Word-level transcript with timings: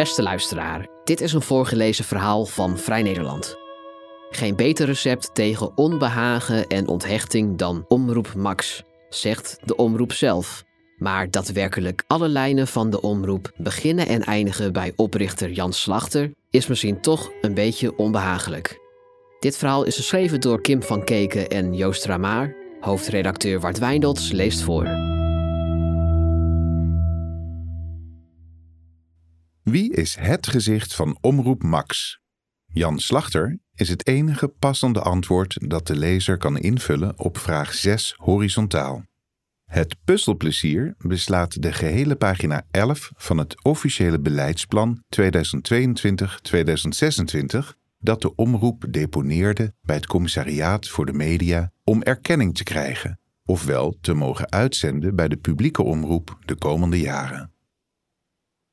Beste 0.00 0.22
luisteraar, 0.22 0.86
dit 1.04 1.20
is 1.20 1.32
een 1.32 1.42
voorgelezen 1.42 2.04
verhaal 2.04 2.46
van 2.46 2.78
Vrij 2.78 3.02
Nederland. 3.02 3.56
Geen 4.30 4.56
beter 4.56 4.86
recept 4.86 5.34
tegen 5.34 5.76
onbehagen 5.76 6.66
en 6.66 6.88
onthechting 6.88 7.58
dan 7.58 7.84
Omroep 7.88 8.34
Max, 8.34 8.82
zegt 9.08 9.58
de 9.64 9.76
omroep 9.76 10.12
zelf. 10.12 10.64
Maar 10.96 11.30
daadwerkelijk 11.30 12.04
alle 12.06 12.28
lijnen 12.28 12.66
van 12.66 12.90
de 12.90 13.00
omroep 13.00 13.52
beginnen 13.56 14.06
en 14.06 14.22
eindigen 14.22 14.72
bij 14.72 14.92
oprichter 14.96 15.50
Jan 15.50 15.72
Slachter 15.72 16.32
is 16.50 16.66
misschien 16.66 17.00
toch 17.00 17.30
een 17.40 17.54
beetje 17.54 17.96
onbehagelijk. 17.96 18.78
Dit 19.38 19.56
verhaal 19.56 19.84
is 19.84 19.96
geschreven 19.96 20.40
door 20.40 20.60
Kim 20.60 20.82
van 20.82 21.04
Keken 21.04 21.48
en 21.48 21.74
Joost 21.74 22.04
Ramaar. 22.04 22.56
Hoofdredacteur 22.80 23.60
Wart 23.60 23.78
Wijndels 23.78 24.32
leest 24.32 24.62
voor. 24.62 25.18
Wie 29.70 29.92
is 29.92 30.16
het 30.20 30.46
gezicht 30.46 30.94
van 30.94 31.18
Omroep 31.20 31.62
Max? 31.62 32.20
Jan 32.66 32.98
Slachter 32.98 33.58
is 33.74 33.88
het 33.88 34.06
enige 34.06 34.48
passende 34.48 35.00
antwoord 35.00 35.56
dat 35.70 35.86
de 35.86 35.96
lezer 35.96 36.36
kan 36.36 36.58
invullen 36.58 37.18
op 37.18 37.38
vraag 37.38 37.74
6 37.74 38.14
horizontaal. 38.16 39.02
Het 39.64 39.96
puzzelplezier 40.04 40.94
beslaat 40.98 41.62
de 41.62 41.72
gehele 41.72 42.16
pagina 42.16 42.66
11 42.70 43.12
van 43.16 43.38
het 43.38 43.64
officiële 43.64 44.20
beleidsplan 44.20 45.02
2022-2026 45.16 45.20
dat 47.98 48.22
de 48.22 48.34
omroep 48.34 48.84
deponeerde 48.90 49.74
bij 49.82 49.96
het 49.96 50.06
Commissariaat 50.06 50.88
voor 50.88 51.06
de 51.06 51.12
Media 51.12 51.72
om 51.84 52.02
erkenning 52.02 52.54
te 52.56 52.64
krijgen, 52.64 53.20
ofwel 53.44 53.96
te 54.00 54.14
mogen 54.14 54.50
uitzenden 54.50 55.16
bij 55.16 55.28
de 55.28 55.36
publieke 55.36 55.82
omroep 55.82 56.38
de 56.44 56.54
komende 56.54 57.00
jaren. 57.00 57.52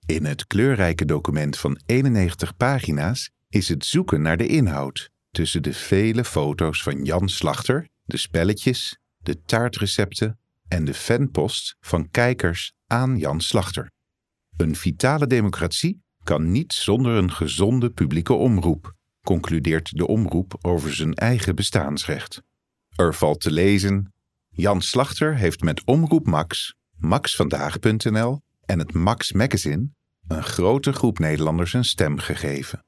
In 0.07 0.25
het 0.25 0.47
kleurrijke 0.47 1.05
document 1.05 1.57
van 1.57 1.79
91 1.85 2.57
pagina's 2.57 3.29
is 3.49 3.69
het 3.69 3.85
zoeken 3.85 4.21
naar 4.21 4.37
de 4.37 4.47
inhoud 4.47 5.09
tussen 5.31 5.63
de 5.63 5.73
vele 5.73 6.23
foto's 6.23 6.83
van 6.83 7.03
Jan 7.03 7.29
Slachter, 7.29 7.87
de 8.05 8.17
spelletjes, 8.17 8.97
de 9.17 9.41
taartrecepten 9.41 10.39
en 10.67 10.85
de 10.85 10.93
fanpost 10.93 11.75
van 11.79 12.11
kijkers 12.11 12.73
aan 12.85 13.17
Jan 13.17 13.41
Slachter. 13.41 13.91
Een 14.57 14.75
vitale 14.75 15.27
democratie 15.27 16.01
kan 16.23 16.51
niet 16.51 16.73
zonder 16.73 17.15
een 17.15 17.31
gezonde 17.31 17.89
publieke 17.89 18.33
omroep, 18.33 18.93
concludeert 19.23 19.97
de 19.97 20.07
omroep 20.07 20.57
over 20.61 20.93
zijn 20.93 21.13
eigen 21.13 21.55
bestaansrecht. 21.55 22.41
Er 22.95 23.13
valt 23.13 23.39
te 23.39 23.51
lezen: 23.51 24.13
Jan 24.49 24.81
Slachter 24.81 25.35
heeft 25.35 25.61
met 25.61 25.83
Omroep 25.85 26.25
Max, 26.25 26.75
maxvandaag.nl 26.97 28.41
en 28.65 28.79
het 28.79 28.93
Max 28.93 29.31
Magazine 29.31 29.95
een 30.27 30.43
grote 30.43 30.93
groep 30.93 31.19
Nederlanders 31.19 31.73
een 31.73 31.85
stem 31.85 32.17
gegeven. 32.17 32.85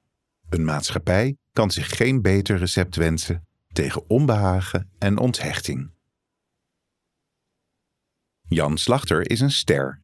Een 0.50 0.66
maatschappij 0.66 1.38
kan 1.54 1.72
zich 1.72 1.96
geen 1.98 2.22
beter 2.22 2.58
recept 2.58 2.96
wensen 2.96 3.48
tegen 3.74 4.10
onbehagen 4.10 4.92
en 4.98 5.18
onthechting. 5.18 5.92
Jan 8.42 8.78
Slachter 8.78 9.30
is 9.30 9.40
een 9.40 9.52
ster. 9.52 10.02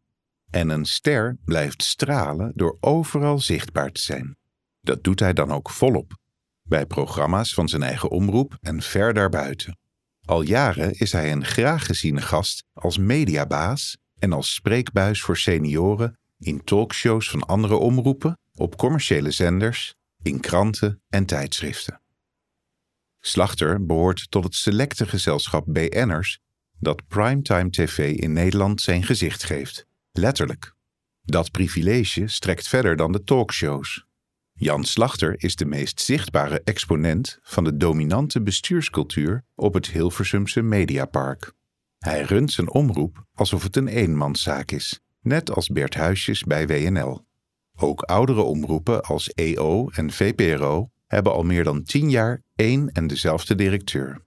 En 0.52 0.69
een 0.69 0.86
ster 0.86 1.38
blijft 1.45 1.83
stralen 1.83 2.52
door 2.55 2.77
overal 2.80 3.39
zichtbaar 3.39 3.92
te 3.92 4.02
zijn. 4.02 4.38
Dat 4.81 5.03
doet 5.03 5.20
hij 5.20 5.33
dan 5.33 5.52
ook 5.52 5.70
volop. 5.70 6.17
Bij 6.61 6.86
programma's 6.86 7.53
van 7.53 7.70
zijn 7.70 7.83
eigen 7.83 8.09
omroep 8.09 8.58
en 8.61 8.81
ver 8.81 9.14
daarbuiten. 9.14 9.77
Al 10.25 10.42
jaren 10.42 10.94
is 10.94 11.11
hij 11.11 11.31
een 11.31 11.45
graag 11.45 11.86
geziene 11.86 12.22
gast 12.22 12.64
als 12.73 12.97
mediabaas 12.97 13.97
en 14.20 14.33
als 14.33 14.53
spreekbuis 14.53 15.22
voor 15.22 15.38
senioren 15.38 16.20
in 16.38 16.64
talkshows 16.64 17.30
van 17.30 17.45
andere 17.45 17.75
omroepen, 17.75 18.38
op 18.55 18.78
commerciële 18.78 19.31
zenders, 19.31 19.95
in 20.22 20.39
kranten 20.39 21.02
en 21.09 21.25
tijdschriften. 21.25 22.02
Slachter 23.20 23.86
behoort 23.86 24.32
tot 24.32 24.43
het 24.43 24.55
selecte 24.55 25.05
gezelschap 25.08 25.65
BN'ers 25.67 26.39
dat 26.80 27.08
primetime 27.08 27.70
tv 27.70 28.15
in 28.15 28.33
Nederland 28.33 28.82
zijn 28.82 29.04
gezicht 29.04 29.43
geeft, 29.43 29.86
letterlijk. 30.11 30.73
Dat 31.21 31.52
privilege 31.52 32.27
strekt 32.27 32.67
verder 32.67 32.95
dan 32.95 33.11
de 33.11 33.23
talkshows. 33.23 34.05
Jan 34.54 34.83
Slachter 34.83 35.43
is 35.43 35.55
de 35.55 35.65
meest 35.65 35.99
zichtbare 36.02 36.61
exponent 36.64 37.39
van 37.42 37.64
de 37.64 37.77
dominante 37.77 38.42
bestuurscultuur 38.42 39.45
op 39.55 39.73
het 39.73 39.88
Hilversumse 39.88 40.61
Mediapark. 40.61 41.54
Hij 41.98 42.21
runt 42.21 42.52
zijn 42.52 42.71
omroep 42.71 43.26
alsof 43.33 43.64
het 43.64 43.76
een 43.76 43.88
eenmanszaak 43.88 44.71
is 44.71 45.05
net 45.25 45.52
als 45.52 45.67
Bert 45.67 45.93
Huisjes 45.93 46.43
bij 46.43 46.67
WNL. 46.67 47.25
Ook 47.75 48.02
oudere 48.02 48.41
omroepen 48.41 49.03
als 49.03 49.30
EO 49.30 49.89
en 49.89 50.11
VPRO 50.11 50.89
hebben 51.08 51.33
al 51.33 51.43
meer 51.43 51.63
dan 51.63 51.83
tien 51.83 52.09
jaar 52.09 52.41
één 52.55 52.91
en 52.91 53.08
dezelfde 53.08 53.55
directeur. 53.55 54.25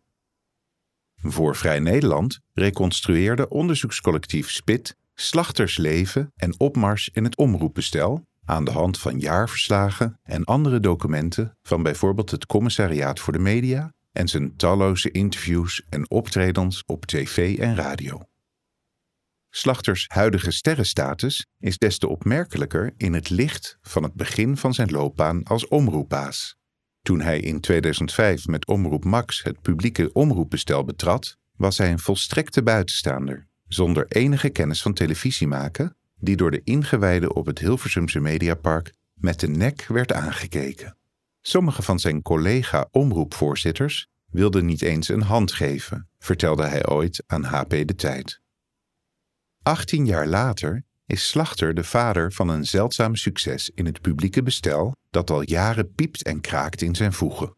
Voor 1.16 1.56
Vrij 1.56 1.80
Nederland 1.80 2.40
reconstrueerde 2.52 3.48
onderzoekscollectief 3.48 4.50
SPIT 4.50 4.96
slachtersleven 5.14 6.32
en 6.36 6.60
opmars 6.60 7.10
in 7.12 7.24
het 7.24 7.36
omroepbestel 7.36 8.26
aan 8.44 8.64
de 8.64 8.70
hand 8.70 8.98
van 8.98 9.18
jaarverslagen 9.18 10.18
en 10.22 10.44
andere 10.44 10.80
documenten 10.80 11.56
van 11.62 11.82
bijvoorbeeld 11.82 12.30
het 12.30 12.46
Commissariaat 12.46 13.20
voor 13.20 13.32
de 13.32 13.38
Media 13.38 13.92
en 14.12 14.28
zijn 14.28 14.56
talloze 14.56 15.10
interviews 15.10 15.82
en 15.88 16.10
optredens 16.10 16.82
op 16.86 17.06
tv 17.06 17.58
en 17.58 17.74
radio. 17.74 18.22
Slachters 19.58 20.04
huidige 20.08 20.50
sterrenstatus 20.50 21.46
is 21.58 21.78
des 21.78 21.98
te 21.98 22.08
opmerkelijker 22.08 22.94
in 22.96 23.14
het 23.14 23.30
licht 23.30 23.78
van 23.82 24.02
het 24.02 24.14
begin 24.14 24.56
van 24.56 24.74
zijn 24.74 24.90
loopbaan 24.90 25.42
als 25.42 25.68
omroepbaas. 25.68 26.56
Toen 27.02 27.20
hij 27.20 27.40
in 27.40 27.60
2005 27.60 28.46
met 28.46 28.66
Omroep 28.66 29.04
Max 29.04 29.42
het 29.42 29.62
publieke 29.62 30.12
omroepbestel 30.12 30.84
betrad, 30.84 31.36
was 31.56 31.78
hij 31.78 31.90
een 31.90 31.98
volstrekte 31.98 32.62
buitenstaander, 32.62 33.46
zonder 33.68 34.06
enige 34.08 34.48
kennis 34.48 34.82
van 34.82 34.92
televisie 34.92 35.46
maken, 35.46 35.96
die 36.20 36.36
door 36.36 36.50
de 36.50 36.60
ingewijden 36.64 37.34
op 37.34 37.46
het 37.46 37.58
Hilversumse 37.58 38.20
Mediapark 38.20 38.92
met 39.14 39.40
de 39.40 39.48
nek 39.48 39.86
werd 39.86 40.12
aangekeken. 40.12 40.96
Sommige 41.40 41.82
van 41.82 41.98
zijn 41.98 42.22
collega-omroepvoorzitters 42.22 44.06
wilden 44.30 44.66
niet 44.66 44.82
eens 44.82 45.08
een 45.08 45.22
hand 45.22 45.52
geven, 45.52 46.08
vertelde 46.18 46.66
hij 46.66 46.88
ooit 46.88 47.22
aan 47.26 47.44
HP 47.44 47.70
De 47.70 47.94
Tijd. 47.94 48.40
18 49.68 50.06
jaar 50.06 50.26
later 50.26 50.84
is 51.06 51.28
Slachter 51.28 51.74
de 51.74 51.84
vader 51.84 52.32
van 52.32 52.48
een 52.48 52.64
zeldzaam 52.64 53.14
succes 53.14 53.70
in 53.74 53.86
het 53.86 54.00
publieke 54.00 54.42
bestel 54.42 54.92
dat 55.10 55.30
al 55.30 55.42
jaren 55.42 55.94
piept 55.94 56.22
en 56.22 56.40
kraakt 56.40 56.82
in 56.82 56.94
zijn 56.94 57.12
voegen. 57.12 57.56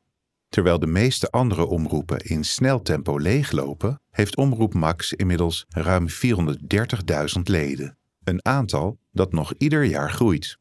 Terwijl 0.49 0.79
de 0.79 0.87
meeste 0.87 1.31
andere 1.31 1.67
omroepen 1.67 2.19
in 2.19 2.45
snel 2.45 2.83
tempo 2.83 3.19
leeglopen, 3.19 4.01
heeft 4.11 4.37
Omroep 4.37 4.75
Max 4.75 5.13
inmiddels 5.13 5.65
ruim 5.69 6.07
430.000 6.09 7.43
leden. 7.43 7.99
Een 8.25 8.45
aantal 8.45 8.99
dat 9.13 9.33
nog 9.33 9.55
ieder 9.59 9.85
jaar 9.85 10.11
groeit. 10.11 10.59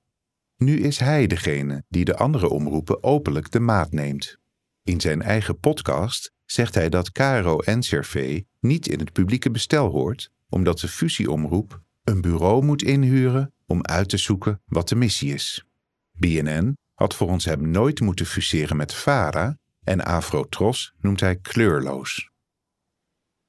Nu 0.58 0.80
is 0.80 1.00
hij 1.00 1.28
degene 1.28 1.84
die 1.88 2.06
de 2.06 2.16
andere 2.16 2.50
omroepen 2.50 3.04
openlijk 3.04 3.52
de 3.52 3.60
maat 3.60 3.92
neemt. 3.92 4.38
In 4.84 5.02
zijn 5.02 5.22
eigen 5.22 5.60
podcast 5.60 6.32
zegt 6.46 6.76
hij 6.76 6.90
dat 6.90 7.12
KRO-NCRV 7.12 8.42
niet 8.60 8.88
in 8.88 9.00
het 9.00 9.14
publieke 9.14 9.52
bestel 9.52 9.90
hoort, 9.90 10.32
omdat 10.50 10.80
de 10.80 10.88
fusieomroep 10.88 11.82
een 12.04 12.22
bureau 12.22 12.64
moet 12.64 12.82
inhuren 12.82 13.54
om 13.66 13.86
uit 13.86 14.10
te 14.10 14.18
zoeken 14.18 14.62
wat 14.66 14.90
de 14.90 14.96
missie 14.96 15.34
is. 15.34 15.66
BNN 16.12 16.78
had 16.94 17.16
volgens 17.16 17.46
hem 17.46 17.70
nooit 17.70 18.00
moeten 18.00 18.26
fuseren 18.26 18.78
met 18.78 18.94
VARA 18.94 19.58
en 19.84 20.06
Afrotros 20.06 20.94
noemt 21.00 21.20
hij 21.20 21.36
kleurloos. 21.36 22.30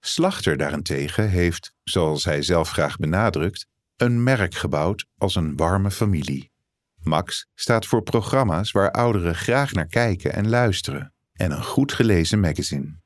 Slachter 0.00 0.56
daarentegen 0.56 1.28
heeft, 1.28 1.74
zoals 1.82 2.24
hij 2.24 2.42
zelf 2.42 2.70
graag 2.70 2.96
benadrukt, 2.96 3.66
een 3.96 4.22
merk 4.22 4.54
gebouwd 4.54 5.06
als 5.18 5.34
een 5.34 5.56
warme 5.56 5.90
familie. 5.90 6.50
Max 7.02 7.46
staat 7.54 7.86
voor 7.86 8.02
programma's 8.02 8.70
waar 8.70 8.90
ouderen 8.90 9.34
graag 9.34 9.72
naar 9.72 9.86
kijken 9.86 10.32
en 10.32 10.48
luisteren 10.48 11.14
en 11.32 11.50
een 11.50 11.64
goed 11.64 11.92
gelezen 11.92 12.40
magazine. 12.40 12.99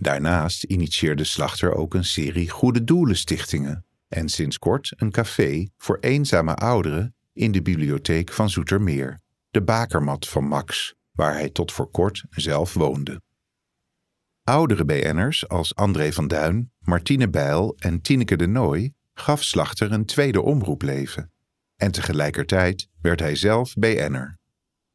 Daarnaast 0.00 0.64
initieerde 0.64 1.24
Slachter 1.24 1.74
ook 1.74 1.94
een 1.94 2.04
serie 2.04 2.50
goede 2.50 2.84
doelenstichtingen 2.84 3.84
en 4.08 4.28
sinds 4.28 4.58
kort 4.58 4.92
een 4.96 5.10
café 5.10 5.68
voor 5.76 5.98
eenzame 6.00 6.54
ouderen 6.54 7.14
in 7.32 7.52
de 7.52 7.62
bibliotheek 7.62 8.32
van 8.32 8.50
Zoetermeer, 8.50 9.20
de 9.50 9.62
bakermat 9.62 10.28
van 10.28 10.44
Max, 10.44 10.94
waar 11.12 11.32
hij 11.32 11.50
tot 11.50 11.72
voor 11.72 11.90
kort 11.90 12.24
zelf 12.30 12.74
woonde. 12.74 13.20
Oudere 14.44 14.84
BN'ers 14.84 15.48
als 15.48 15.74
André 15.74 16.12
van 16.12 16.28
Duin, 16.28 16.72
Martine 16.78 17.28
Bijl 17.28 17.76
en 17.78 18.00
Tineke 18.00 18.36
de 18.36 18.46
Nooi 18.46 18.92
gaf 19.14 19.42
Slachter 19.42 19.92
een 19.92 20.04
tweede 20.04 20.42
omroepleven. 20.42 21.32
En 21.76 21.90
tegelijkertijd 21.90 22.88
werd 23.00 23.20
hij 23.20 23.36
zelf 23.36 23.74
BN'er. 23.74 24.38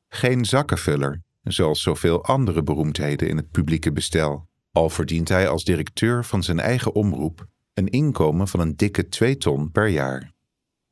Geen 0.07 0.45
zakkenvuller, 0.45 1.23
zoals 1.41 1.81
zoveel 1.81 2.23
andere 2.23 2.63
beroemdheden 2.63 3.27
in 3.27 3.37
het 3.37 3.51
publieke 3.51 3.91
bestel 3.91 4.51
al 4.73 4.89
verdient 4.89 5.29
hij 5.29 5.47
als 5.47 5.63
directeur 5.63 6.25
van 6.25 6.43
zijn 6.43 6.59
eigen 6.59 6.93
omroep 6.93 7.47
een 7.73 7.89
inkomen 7.89 8.47
van 8.47 8.59
een 8.59 8.75
dikke 8.75 9.09
2 9.09 9.37
ton 9.37 9.71
per 9.71 9.87
jaar. 9.87 10.31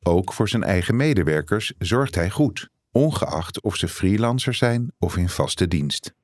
Ook 0.02 0.32
voor 0.32 0.48
zijn 0.48 0.62
eigen 0.62 0.96
medewerkers 0.96 1.72
zorgt 1.78 2.14
hij 2.14 2.30
goed. 2.30 2.70
ongeacht 2.90 3.60
of 3.60 3.76
ze 3.76 3.88
freelancer 3.88 4.54
zijn 4.54 4.92
of 4.98 5.16
in 5.16 5.28
vaste 5.28 5.68
dienst. 5.68 6.14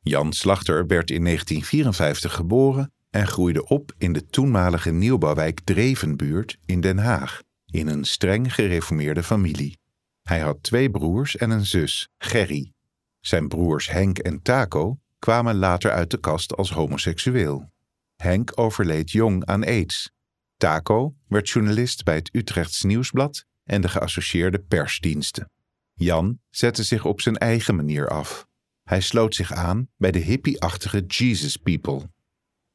Jan 0.00 0.32
Slachter 0.32 0.86
werd 0.86 1.10
in 1.10 1.24
1954 1.24 2.34
geboren 2.34 2.92
en 3.10 3.26
groeide 3.26 3.66
op 3.66 3.94
in 3.98 4.12
de 4.12 4.26
toenmalige 4.26 4.90
nieuwbouwwijk 4.90 5.60
Drevenbuurt 5.60 6.58
in 6.66 6.80
Den 6.80 6.98
Haag, 6.98 7.42
in 7.66 7.86
een 7.86 8.04
streng 8.04 8.54
gereformeerde 8.54 9.22
familie. 9.22 9.78
Hij 10.22 10.40
had 10.40 10.62
twee 10.62 10.90
broers 10.90 11.36
en 11.36 11.50
een 11.50 11.66
zus, 11.66 12.08
Gerry. 12.18 12.72
Zijn 13.20 13.48
broers 13.48 13.90
Henk 13.90 14.18
en 14.18 14.42
Taco 14.42 14.98
kwamen 15.18 15.56
later 15.56 15.90
uit 15.90 16.10
de 16.10 16.20
kast 16.20 16.56
als 16.56 16.70
homoseksueel. 16.70 17.72
Henk 18.16 18.52
overleed 18.54 19.10
jong 19.10 19.44
aan 19.44 19.64
aids. 19.64 20.10
Taco 20.56 21.14
werd 21.26 21.48
journalist 21.48 22.04
bij 22.04 22.14
het 22.14 22.30
Utrechts 22.32 22.82
Nieuwsblad 22.82 23.44
en 23.64 23.80
de 23.80 23.88
geassocieerde 23.88 24.58
persdiensten. 24.58 25.50
Jan 25.94 26.40
zette 26.50 26.82
zich 26.82 27.04
op 27.04 27.20
zijn 27.20 27.36
eigen 27.36 27.76
manier 27.76 28.08
af. 28.08 28.46
Hij 28.82 29.00
sloot 29.00 29.34
zich 29.34 29.52
aan 29.52 29.88
bij 29.96 30.10
de 30.10 30.18
hippie-achtige 30.18 31.04
Jesus 31.06 31.56
People. 31.56 32.10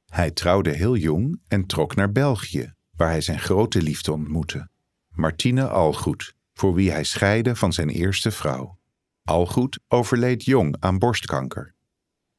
Hij 0.05 0.31
trouwde 0.31 0.71
heel 0.71 0.95
jong 0.95 1.41
en 1.47 1.65
trok 1.65 1.95
naar 1.95 2.11
België, 2.11 2.73
waar 2.91 3.09
hij 3.09 3.21
zijn 3.21 3.39
grote 3.39 3.81
liefde 3.81 4.11
ontmoette. 4.11 4.69
Martine 5.09 5.67
Algoed, 5.67 6.35
voor 6.53 6.73
wie 6.73 6.91
hij 6.91 7.03
scheidde 7.03 7.55
van 7.55 7.73
zijn 7.73 7.89
eerste 7.89 8.31
vrouw. 8.31 8.79
Algoed 9.23 9.79
overleed 9.87 10.45
jong 10.45 10.75
aan 10.79 10.99
borstkanker. 10.99 11.72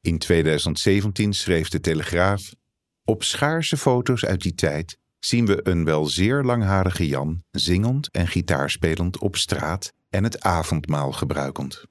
In 0.05 0.17
2017 0.17 1.33
schreef 1.33 1.69
de 1.69 1.79
Telegraaf: 1.79 2.55
Op 3.03 3.23
schaarse 3.23 3.77
foto's 3.77 4.25
uit 4.25 4.41
die 4.41 4.55
tijd 4.55 4.97
zien 5.19 5.45
we 5.45 5.67
een 5.67 5.85
wel 5.85 6.05
zeer 6.05 6.43
langharige 6.43 7.07
Jan 7.07 7.43
zingend 7.51 8.11
en 8.11 8.27
gitaarspelend 8.27 9.17
op 9.17 9.35
straat 9.35 9.93
en 10.09 10.23
het 10.23 10.41
avondmaal 10.41 11.11
gebruikend. 11.11 11.85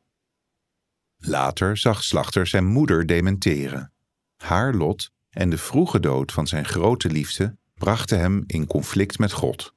Later 1.16 1.76
zag 1.76 2.02
Slachter 2.02 2.46
zijn 2.46 2.64
moeder 2.64 3.06
dementeren. 3.06 3.93
Haar 4.37 4.75
lot 4.75 5.11
en 5.31 5.50
de 5.50 5.58
vroege 5.58 6.00
dood 6.00 6.32
van 6.32 6.46
zijn 6.46 6.64
grote 6.64 7.11
liefde 7.11 7.56
brachten 7.75 8.19
hem 8.19 8.44
in 8.46 8.66
conflict 8.66 9.19
met 9.19 9.32
God. 9.32 9.75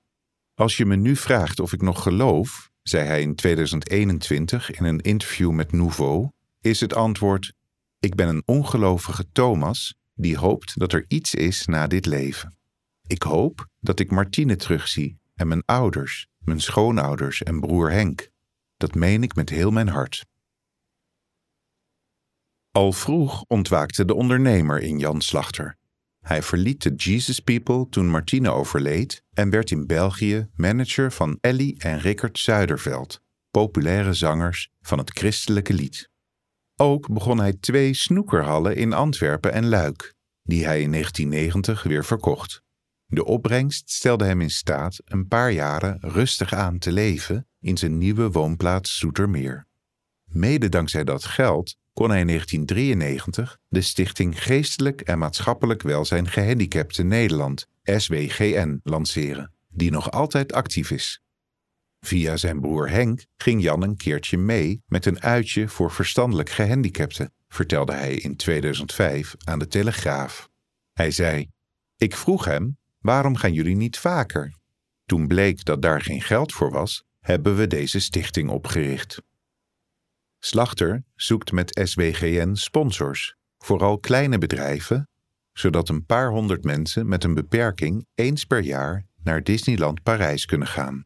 Als 0.53 0.77
je 0.77 0.85
me 0.85 0.95
nu 0.95 1.15
vraagt 1.15 1.59
of 1.59 1.73
ik 1.73 1.81
nog 1.81 2.01
geloof, 2.01 2.71
zei 2.81 3.05
hij 3.05 3.21
in 3.21 3.35
2021 3.35 4.71
in 4.71 4.83
een 4.83 5.01
interview 5.01 5.51
met 5.51 5.71
Nouveau, 5.71 6.29
is 6.61 6.79
het 6.79 6.93
antwoord: 6.93 7.55
Ik 7.99 8.15
ben 8.15 8.27
een 8.27 8.43
ongelovige 8.45 9.31
Thomas 9.31 9.95
die 10.13 10.37
hoopt 10.37 10.79
dat 10.79 10.93
er 10.93 11.05
iets 11.07 11.35
is 11.35 11.65
na 11.65 11.87
dit 11.87 12.05
leven. 12.05 12.57
Ik 13.07 13.21
hoop 13.23 13.67
dat 13.79 13.99
ik 13.99 14.11
Martine 14.11 14.55
terugzie 14.55 15.19
en 15.35 15.47
mijn 15.47 15.65
ouders, 15.65 16.27
mijn 16.37 16.59
schoonouders 16.59 17.43
en 17.43 17.59
broer 17.59 17.91
Henk. 17.91 18.29
Dat 18.77 18.95
meen 18.95 19.23
ik 19.23 19.35
met 19.35 19.49
heel 19.49 19.71
mijn 19.71 19.87
hart. 19.87 20.25
Al 22.71 22.91
vroeg 22.91 23.43
ontwaakte 23.47 24.05
de 24.05 24.13
ondernemer 24.13 24.79
in 24.79 24.99
Jan 24.99 25.21
Slachter. 25.21 25.77
Hij 26.19 26.43
verliet 26.43 26.83
de 26.83 26.95
Jesus 26.95 27.39
People 27.39 27.89
toen 27.89 28.09
Martine 28.09 28.49
overleed 28.49 29.23
en 29.33 29.49
werd 29.49 29.71
in 29.71 29.85
België 29.85 30.49
manager 30.55 31.11
van 31.11 31.37
Ellie 31.41 31.79
en 31.79 31.99
Rickert 31.99 32.39
Zuiderveld, 32.39 33.21
populaire 33.51 34.13
zangers 34.13 34.69
van 34.81 34.97
het 34.97 35.17
christelijke 35.17 35.73
lied. 35.73 36.09
Ook 36.79 37.13
begon 37.13 37.39
hij 37.39 37.53
twee 37.53 37.93
snoekerhallen 37.93 38.75
in 38.75 38.93
Antwerpen 38.93 39.51
en 39.53 39.67
Luik, 39.67 40.13
die 40.43 40.65
hij 40.65 40.81
in 40.81 40.91
1990 40.91 41.83
weer 41.83 42.05
verkocht. 42.05 42.61
De 43.05 43.25
opbrengst 43.25 43.89
stelde 43.89 44.25
hem 44.25 44.41
in 44.41 44.49
staat 44.49 45.01
een 45.05 45.27
paar 45.27 45.51
jaren 45.51 45.97
rustig 46.01 46.53
aan 46.53 46.77
te 46.77 46.91
leven 46.91 47.47
in 47.59 47.77
zijn 47.77 47.97
nieuwe 47.97 48.31
woonplaats 48.31 48.97
Zoetermeer. 48.97 49.67
Mede 50.23 50.69
dankzij 50.69 51.03
dat 51.03 51.25
geld 51.25 51.77
kon 51.93 52.09
hij 52.09 52.19
in 52.19 52.27
1993 52.27 53.57
de 53.67 53.81
Stichting 53.81 54.43
Geestelijk 54.43 55.01
en 55.01 55.17
Maatschappelijk 55.17 55.81
Welzijn 55.81 56.27
Gehandicapten 56.27 57.07
Nederland, 57.07 57.67
SWGN, 57.83 58.79
lanceren, 58.83 59.51
die 59.67 59.91
nog 59.91 60.11
altijd 60.11 60.53
actief 60.53 60.91
is. 60.91 61.21
Via 61.99 62.37
zijn 62.37 62.61
broer 62.61 62.89
Henk 62.89 63.25
ging 63.37 63.61
Jan 63.61 63.83
een 63.83 63.97
keertje 63.97 64.37
mee 64.37 64.81
met 64.85 65.05
een 65.05 65.21
uitje 65.21 65.67
voor 65.67 65.91
verstandelijk 65.91 66.49
gehandicapten, 66.49 67.33
vertelde 67.47 67.93
hij 67.93 68.15
in 68.15 68.35
2005 68.35 69.35
aan 69.43 69.59
de 69.59 69.67
Telegraaf. 69.67 70.49
Hij 70.93 71.11
zei: 71.11 71.49
Ik 71.95 72.15
vroeg 72.15 72.45
hem 72.45 72.77
Waarom 73.07 73.35
gaan 73.35 73.53
jullie 73.53 73.75
niet 73.75 73.99
vaker? 73.99 74.53
Toen 75.05 75.27
bleek 75.27 75.65
dat 75.65 75.81
daar 75.81 76.01
geen 76.01 76.21
geld 76.21 76.53
voor 76.53 76.71
was, 76.71 77.03
hebben 77.19 77.55
we 77.55 77.67
deze 77.67 77.99
stichting 77.99 78.49
opgericht. 78.49 79.21
Slachter 80.39 81.03
zoekt 81.15 81.51
met 81.51 81.81
SWGN 81.83 82.53
sponsors, 82.53 83.35
vooral 83.57 83.99
kleine 83.99 84.37
bedrijven, 84.37 85.09
zodat 85.53 85.89
een 85.89 86.05
paar 86.05 86.29
honderd 86.29 86.63
mensen 86.63 87.07
met 87.07 87.23
een 87.23 87.33
beperking 87.33 88.05
eens 88.15 88.45
per 88.45 88.63
jaar 88.63 89.05
naar 89.23 89.43
Disneyland 89.43 90.03
Parijs 90.03 90.45
kunnen 90.45 90.67
gaan. 90.67 91.05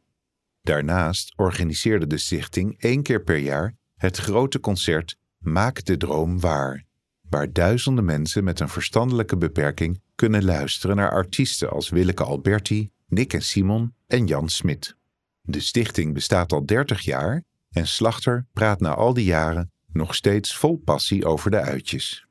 Daarnaast 0.62 1.34
organiseerde 1.36 2.08
de 2.08 2.18
stichting 2.18 2.76
één 2.80 3.04
keer 3.04 3.24
per 3.24 3.38
jaar 3.38 3.76
het 3.96 4.18
grote 4.18 4.60
concert 4.60 5.18
Maak 5.38 5.86
de 5.86 5.98
Droom 5.98 6.40
Waar, 6.40 6.86
waar 7.30 7.52
duizenden 7.52 8.06
mensen 8.06 8.44
met 8.44 8.60
een 8.60 8.70
verstandelijke 8.70 9.38
beperking 9.38 10.02
kunnen 10.16 10.46
luisteren 10.46 10.96
naar 10.96 11.12
artiesten 11.12 11.70
als 11.70 11.90
Willeke 11.90 12.24
Alberti, 12.24 12.92
Nick 13.08 13.34
en 13.34 13.42
Simon 13.42 13.96
en 14.08 14.26
Jan 14.26 14.50
Smit. 14.50 14.96
De 15.42 15.60
stichting 15.60 16.14
bestaat 16.14 16.52
al 16.52 16.66
30 16.66 17.02
jaar 17.02 17.44
en 17.70 17.88
Slachter 17.88 18.48
praat 18.54 18.80
na 18.80 18.94
al 18.94 19.14
die 19.14 19.26
jaren 19.26 19.72
nog 19.94 20.16
steeds 20.16 20.58
vol 20.58 20.78
passie 20.78 21.26
over 21.26 21.52
de 21.52 21.60
uitjes. 21.60 22.28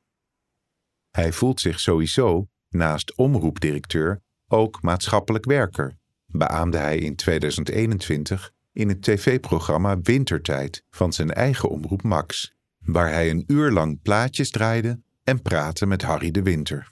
Hij 1.11 1.31
voelt 1.31 1.59
zich 1.59 1.79
sowieso, 1.79 2.47
naast 2.69 3.15
omroepdirecteur, 3.15 4.21
ook 4.47 4.81
maatschappelijk 4.81 5.45
werker, 5.45 5.97
beaamde 6.31 6.77
hij 6.77 6.97
in 6.97 7.15
2021 7.15 8.51
in 8.71 8.89
het 8.89 9.01
tv-programma 9.01 9.99
Wintertijd 10.01 10.83
van 10.89 11.13
zijn 11.13 11.31
eigen 11.31 11.69
omroep 11.69 12.03
Max, 12.03 12.53
waar 12.77 13.11
hij 13.11 13.29
een 13.29 13.43
uur 13.47 13.71
lang 13.71 14.01
plaatjes 14.01 14.49
draaide 14.49 15.01
en 15.23 15.41
praatte 15.41 15.85
met 15.85 16.01
Harry 16.01 16.31
de 16.31 16.41
Winter. 16.41 16.91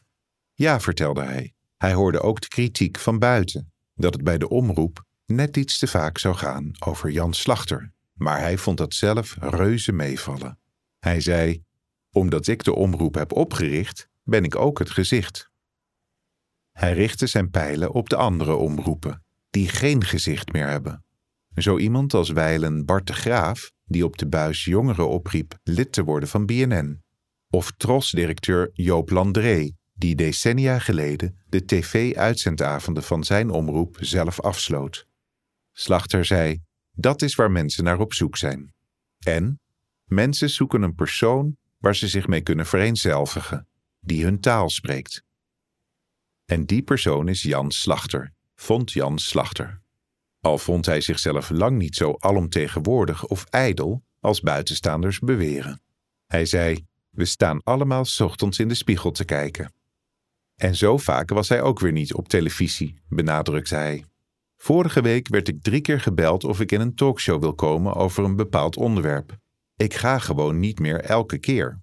Ja, 0.54 0.80
vertelde 0.80 1.24
hij. 1.24 1.54
Hij 1.78 1.94
hoorde 1.94 2.22
ook 2.22 2.42
de 2.42 2.48
kritiek 2.48 3.00
van 3.00 3.20
buiten, 3.20 3.72
dat 3.94 4.14
het 4.14 4.24
bij 4.24 4.38
de 4.38 4.50
omroep 4.50 5.04
net 5.26 5.58
iets 5.58 5.80
te 5.80 5.88
vaak 5.88 6.18
zou 6.18 6.36
gaan 6.36 6.72
over 6.80 7.10
Jan 7.12 7.34
Slachter, 7.34 7.92
maar 8.14 8.40
hij 8.40 8.58
vond 8.58 8.78
dat 8.78 8.94
zelf 8.94 9.36
reuze 9.40 9.92
meevallen. 9.92 10.60
Hij 11.00 11.22
zei: 11.22 11.64
Omdat 12.12 12.48
ik 12.48 12.64
de 12.64 12.76
omroep 12.76 13.16
heb 13.16 13.32
opgericht, 13.32 14.10
ben 14.24 14.44
ik 14.44 14.56
ook 14.56 14.80
het 14.80 14.90
gezicht. 14.90 15.52
Hij 16.72 16.94
richtte 16.94 17.28
zijn 17.28 17.50
pijlen 17.50 17.92
op 17.92 18.10
de 18.10 18.16
andere 18.16 18.56
omroepen, 18.56 19.24
die 19.50 19.70
geen 19.70 20.04
gezicht 20.04 20.52
meer 20.52 20.68
hebben. 20.68 21.04
Zo 21.56 21.78
iemand 21.78 22.14
als 22.14 22.30
wijlen 22.30 22.86
Bart 22.86 23.08
de 23.08 23.14
Graaf, 23.14 23.72
die 23.86 24.06
op 24.06 24.18
de 24.18 24.28
buis 24.28 24.64
jongeren 24.64 25.10
opriep 25.10 25.58
lid 25.64 25.92
te 25.92 26.04
worden 26.04 26.30
van 26.30 26.46
BNN. 26.46 27.04
Of 27.50 27.72
Tros-directeur 27.78 28.70
Joop 28.74 29.10
Landré, 29.10 29.72
die 29.94 30.16
decennia 30.16 30.80
geleden 30.80 31.40
de 31.46 31.66
tv-uitzendavonden 31.66 33.04
van 33.04 33.24
zijn 33.24 33.50
omroep 33.50 33.98
zelf 34.00 34.42
afsloot. 34.42 35.08
Slachter 35.72 36.26
zei: 36.26 36.62
Dat 36.92 37.22
is 37.22 37.36
waar 37.36 37.52
mensen 37.52 37.84
naar 37.84 38.00
op 38.00 38.14
zoek 38.14 38.38
zijn. 38.38 38.74
En 39.20 39.60
mensen 40.06 40.50
zoeken 40.50 40.82
een 40.82 40.96
persoon 40.96 41.58
waar 41.78 41.96
ze 41.96 42.08
zich 42.08 42.28
mee 42.28 42.42
kunnen 42.42 42.66
vereenzelvigen, 42.66 43.68
die 44.00 44.24
hun 44.24 44.40
taal 44.40 44.70
spreekt. 44.70 45.24
En 46.46 46.66
die 46.66 46.82
persoon 46.82 47.28
is 47.28 47.42
Jan 47.42 47.72
Slachter, 47.72 48.34
vond 48.60 48.92
Jan 48.92 49.20
Slachter. 49.20 49.82
Al 50.40 50.58
vond 50.58 50.86
hij 50.86 51.02
zichzelf 51.02 51.50
lang 51.50 51.78
niet 51.78 51.96
zo 51.96 52.16
alomtegenwoordig 52.20 53.26
of 53.26 53.44
ijdel 53.44 54.04
als 54.20 54.42
buitenstaanders 54.42 55.20
beweren. 55.20 55.82
Hij 56.26 56.46
zei: 56.46 56.86
We 57.10 57.26
staan 57.26 57.64
allemaal 57.64 58.06
ochtends 58.20 58.60
in 58.60 58.68
de 58.68 58.74
spiegel 58.74 59.12
te 59.12 59.26
kijken. 59.26 59.74
En 60.56 60.76
zo 60.76 60.98
vaak 60.98 61.30
was 61.30 61.50
hij 61.50 61.62
ook 61.62 61.80
weer 61.80 61.92
niet 61.92 62.14
op 62.14 62.28
televisie, 62.28 63.02
benadrukte 63.08 63.76
hij. 63.76 64.06
Vorige 64.58 65.02
week 65.02 65.28
werd 65.28 65.48
ik 65.48 65.64
drie 65.64 65.82
keer 65.82 66.02
gebeld 66.02 66.44
of 66.44 66.60
ik 66.60 66.72
in 66.72 66.82
een 66.82 66.96
talkshow 66.96 67.42
wil 67.42 67.56
komen 67.56 67.96
over 67.96 68.24
een 68.24 68.36
bepaald 68.36 68.78
onderwerp. 68.78 69.38
Ik 69.76 69.94
ga 69.94 70.20
gewoon 70.20 70.60
niet 70.60 70.80
meer 70.80 71.02
elke 71.02 71.38
keer. 71.38 71.82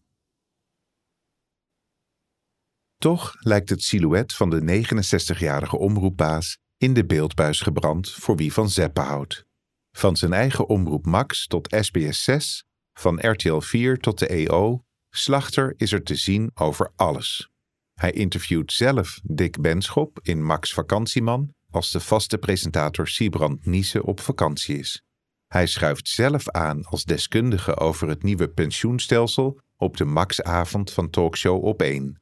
Toch 2.98 3.34
lijkt 3.38 3.68
het 3.68 3.82
silhouet 3.82 4.34
van 4.34 4.50
de 4.50 4.84
69-jarige 4.84 5.78
omroepbaas 5.78 6.64
in 6.78 6.94
de 6.94 7.06
beeldbuis 7.06 7.60
gebrand 7.60 8.10
voor 8.10 8.36
wie 8.36 8.52
van 8.52 8.70
zeppen 8.70 9.04
houdt. 9.04 9.44
Van 9.92 10.16
zijn 10.16 10.32
eigen 10.32 10.68
omroep 10.68 11.06
Max 11.06 11.46
tot 11.46 11.76
SBS 11.80 12.24
6, 12.24 12.64
van 12.92 13.30
RTL 13.30 13.58
4 13.58 13.98
tot 13.98 14.18
de 14.18 14.26
EO, 14.26 14.84
Slachter 15.10 15.74
is 15.76 15.92
er 15.92 16.02
te 16.02 16.14
zien 16.14 16.50
over 16.54 16.92
alles. 16.96 17.50
Hij 17.94 18.10
interviewt 18.10 18.72
zelf 18.72 19.20
Dick 19.22 19.60
Benschop 19.60 20.18
in 20.22 20.44
Max 20.44 20.72
Vakantieman 20.74 21.54
als 21.70 21.90
de 21.90 22.00
vaste 22.00 22.38
presentator 22.38 23.08
Siebrand 23.08 23.66
Niese 23.66 24.02
op 24.02 24.20
vakantie 24.20 24.78
is. 24.78 25.02
Hij 25.46 25.66
schuift 25.66 26.08
zelf 26.08 26.48
aan 26.48 26.84
als 26.84 27.04
deskundige 27.04 27.76
over 27.76 28.08
het 28.08 28.22
nieuwe 28.22 28.48
pensioenstelsel 28.48 29.60
op 29.76 29.96
de 29.96 30.04
Max-avond 30.04 30.92
van 30.92 31.10
talkshow 31.10 31.64
op 31.64 31.82
1. 31.82 32.20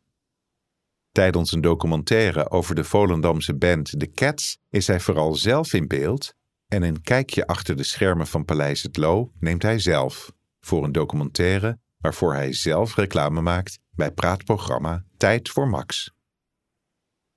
Tijdens 1.15 1.53
een 1.53 1.61
documentaire 1.61 2.51
over 2.51 2.75
de 2.75 2.85
Volendamse 2.85 3.55
band 3.55 3.99
The 3.99 4.11
Cats 4.11 4.59
is 4.71 4.87
hij 4.87 5.01
vooral 5.01 5.35
zelf 5.35 5.73
in 5.73 5.87
beeld 5.87 6.35
en 6.69 6.83
een 6.83 7.03
kijkje 7.03 7.47
achter 7.47 7.77
de 7.77 7.83
schermen 7.83 8.27
van 8.27 8.45
Paleis 8.45 8.83
het 8.83 8.97
Loo 8.97 9.33
neemt 9.39 9.63
hij 9.63 9.79
zelf 9.79 10.33
voor 10.61 10.85
een 10.85 10.93
documentaire 10.93 11.79
waarvoor 11.99 12.35
hij 12.35 12.53
zelf 12.53 12.97
reclame 12.97 13.41
maakt 13.41 13.79
bij 13.91 14.13
praatprogramma 14.13 15.05
Tijd 15.17 15.49
voor 15.49 15.69
Max. 15.69 16.15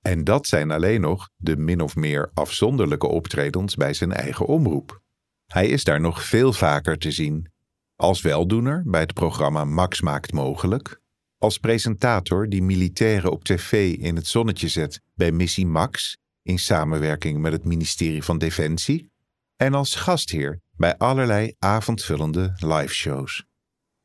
En 0.00 0.24
dat 0.24 0.46
zijn 0.46 0.70
alleen 0.70 1.00
nog 1.00 1.28
de 1.36 1.56
min 1.56 1.80
of 1.80 1.96
meer 1.96 2.30
afzonderlijke 2.34 3.06
optredens 3.06 3.74
bij 3.74 3.94
zijn 3.94 4.12
eigen 4.12 4.46
omroep. 4.46 5.02
Hij 5.46 5.68
is 5.68 5.84
daar 5.84 6.00
nog 6.00 6.24
veel 6.24 6.52
vaker 6.52 6.98
te 6.98 7.10
zien. 7.10 7.52
Als 7.96 8.20
weldoener 8.20 8.82
bij 8.86 9.00
het 9.00 9.14
programma 9.14 9.64
Max 9.64 10.00
Maakt 10.00 10.32
Mogelijk, 10.32 11.00
als 11.38 11.58
presentator 11.58 12.48
die 12.48 12.62
militairen 12.62 13.30
op 13.30 13.44
tv 13.44 13.96
in 13.96 14.16
het 14.16 14.26
zonnetje 14.26 14.68
zet 14.68 15.00
bij 15.14 15.32
Missie 15.32 15.66
Max 15.66 16.16
in 16.42 16.58
samenwerking 16.58 17.40
met 17.40 17.52
het 17.52 17.64
ministerie 17.64 18.22
van 18.22 18.38
Defensie 18.38 19.10
en 19.56 19.74
als 19.74 19.94
gastheer 19.94 20.60
bij 20.76 20.96
allerlei 20.96 21.54
avondvullende 21.58 22.52
liveshows. 22.56 23.44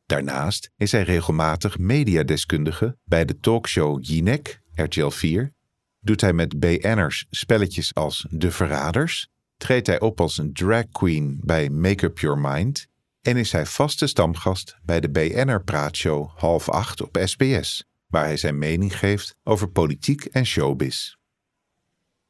Daarnaast 0.06 0.72
is 0.78 0.92
hij 0.92 1.04
regelmatig 1.04 1.78
mediadeskundige 1.78 2.98
bij 3.04 3.26
de 3.26 3.40
talkshow 3.40 4.04
Jinek, 4.04 4.62
RTL 4.74 5.10
4. 5.10 5.54
Doet 6.00 6.22
hij 6.22 6.34
met 6.34 6.60
BN'ers 6.60 7.26
spelletjes 7.30 7.94
als 7.94 8.26
De 8.30 8.52
Verraders, 8.52 9.28
treedt 9.58 9.88
hij 9.88 10.00
op 10.00 10.22
als 10.22 10.38
een 10.38 10.54
drag 10.54 10.90
queen 10.92 11.40
bij 11.44 11.70
Make 11.70 12.06
Up 12.06 12.20
Your 12.20 12.40
Mind 12.40 12.88
en 13.24 13.38
is 13.38 13.52
hij 13.52 13.66
vaste 13.66 14.08
stamgast 14.08 14.78
bij 14.84 15.00
de 15.00 15.10
BNR 15.10 15.64
Praatshow 15.64 16.30
half 16.36 16.70
acht 16.70 17.02
op 17.02 17.20
SBS, 17.24 17.86
waar 18.08 18.26
hij 18.26 18.38
zijn 18.38 18.58
mening 18.58 18.98
geeft 18.98 19.36
over 19.44 19.70
politiek 19.70 20.26
en 20.26 20.46
showbiz. 20.46 21.16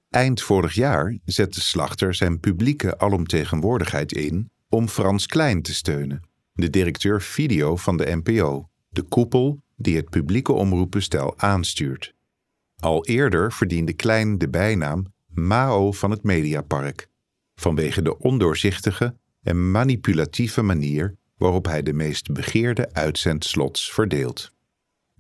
Eind 0.10 0.42
vorig 0.42 0.74
jaar 0.74 1.18
zette 1.26 1.62
Slachter 1.62 2.14
zijn 2.14 2.40
publieke 2.40 2.98
alomtegenwoordigheid 2.98 4.12
in 4.12 4.52
om 4.70 4.88
Frans 4.88 5.26
Klein 5.26 5.62
te 5.62 5.74
steunen, 5.74 6.28
de 6.54 6.70
directeur 6.70 7.22
video 7.22 7.76
van 7.76 7.98
de 7.98 8.22
NPO, 8.24 8.70
de 8.90 9.02
koepel 9.02 9.62
die 9.76 9.96
het 9.96 10.10
publieke 10.10 10.54
omroepbestel 10.54 11.40
aanstuurt. 11.40 12.14
Al 12.76 13.06
eerder 13.06 13.52
verdiende 13.52 13.94
Klein 13.94 14.38
de 14.38 14.50
bijnaam 14.50 15.14
Mao 15.28 15.92
van 15.92 16.12
het 16.12 16.24
Mediapark, 16.24 17.08
vanwege 17.56 18.02
de 18.02 18.18
ondoorzichtige 18.18 19.16
en 19.44 19.72
manipulatieve 19.72 20.62
manier 20.62 21.16
waarop 21.38 21.66
hij 21.66 21.84
de 21.84 21.94
meest 21.94 22.32
begeerde 22.32 22.94
uitzendslots 22.94 23.92
verdeelt. 23.92 24.52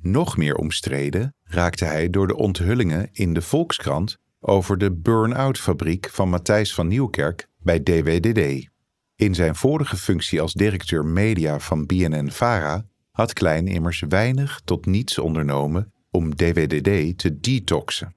Nog 0.01 0.38
meer 0.38 0.56
omstreden 0.56 1.36
raakte 1.44 1.86
hij 1.86 2.10
door 2.10 2.27
de 2.27 2.36
onthullingen 2.36 3.10
in 3.12 3.34
de 3.34 3.42
Volkskrant 3.42 4.18
over 4.39 4.77
de 4.77 4.92
burn-out 4.92 5.60
fabriek 5.60 6.10
van 6.10 6.30
Matthijs 6.30 6.74
van 6.74 6.88
Nieuwkerk 6.88 7.48
bij 7.58 7.84
DWDD. 7.84 8.70
In 9.15 9.36
zijn 9.36 9.56
vorige 9.56 9.98
functie 9.98 10.42
als 10.42 10.53
directeur 10.53 11.06
media 11.06 11.60
van 11.60 11.86
BNN-Vara 11.86 12.86
had 13.12 13.34
Klein 13.34 13.68
immers 13.68 14.03
weinig 14.08 14.62
tot 14.65 14.86
niets 14.86 15.20
ondernomen 15.20 15.94
om 16.12 16.36
DWDD 16.36 17.18
te 17.18 17.39
detoxen. 17.39 18.15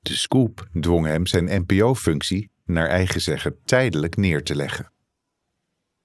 De 0.00 0.16
scoop 0.16 0.68
dwong 0.80 1.06
hem 1.06 1.26
zijn 1.26 1.64
NPO-functie 1.66 2.50
naar 2.64 2.88
eigen 2.88 3.20
zeggen 3.20 3.56
tijdelijk 3.64 4.16
neer 4.16 4.42
te 4.42 4.54
leggen. 4.54 4.92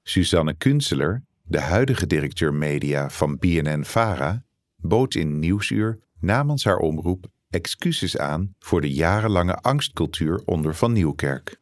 Suzanne 0.03 0.53
Kunseler, 0.53 1.23
de 1.43 1.59
huidige 1.59 2.07
directeur 2.07 2.53
media 2.53 3.09
van 3.09 3.37
BNN-Vara, 3.37 4.43
bood 4.75 5.15
in 5.15 5.39
Nieuwsuur 5.39 5.99
namens 6.19 6.63
haar 6.63 6.77
omroep 6.77 7.25
excuses 7.49 8.17
aan 8.17 8.55
voor 8.59 8.81
de 8.81 8.93
jarenlange 8.93 9.55
angstcultuur 9.55 10.41
onder 10.45 10.75
Van 10.75 10.91
Nieuwkerk. 10.91 11.61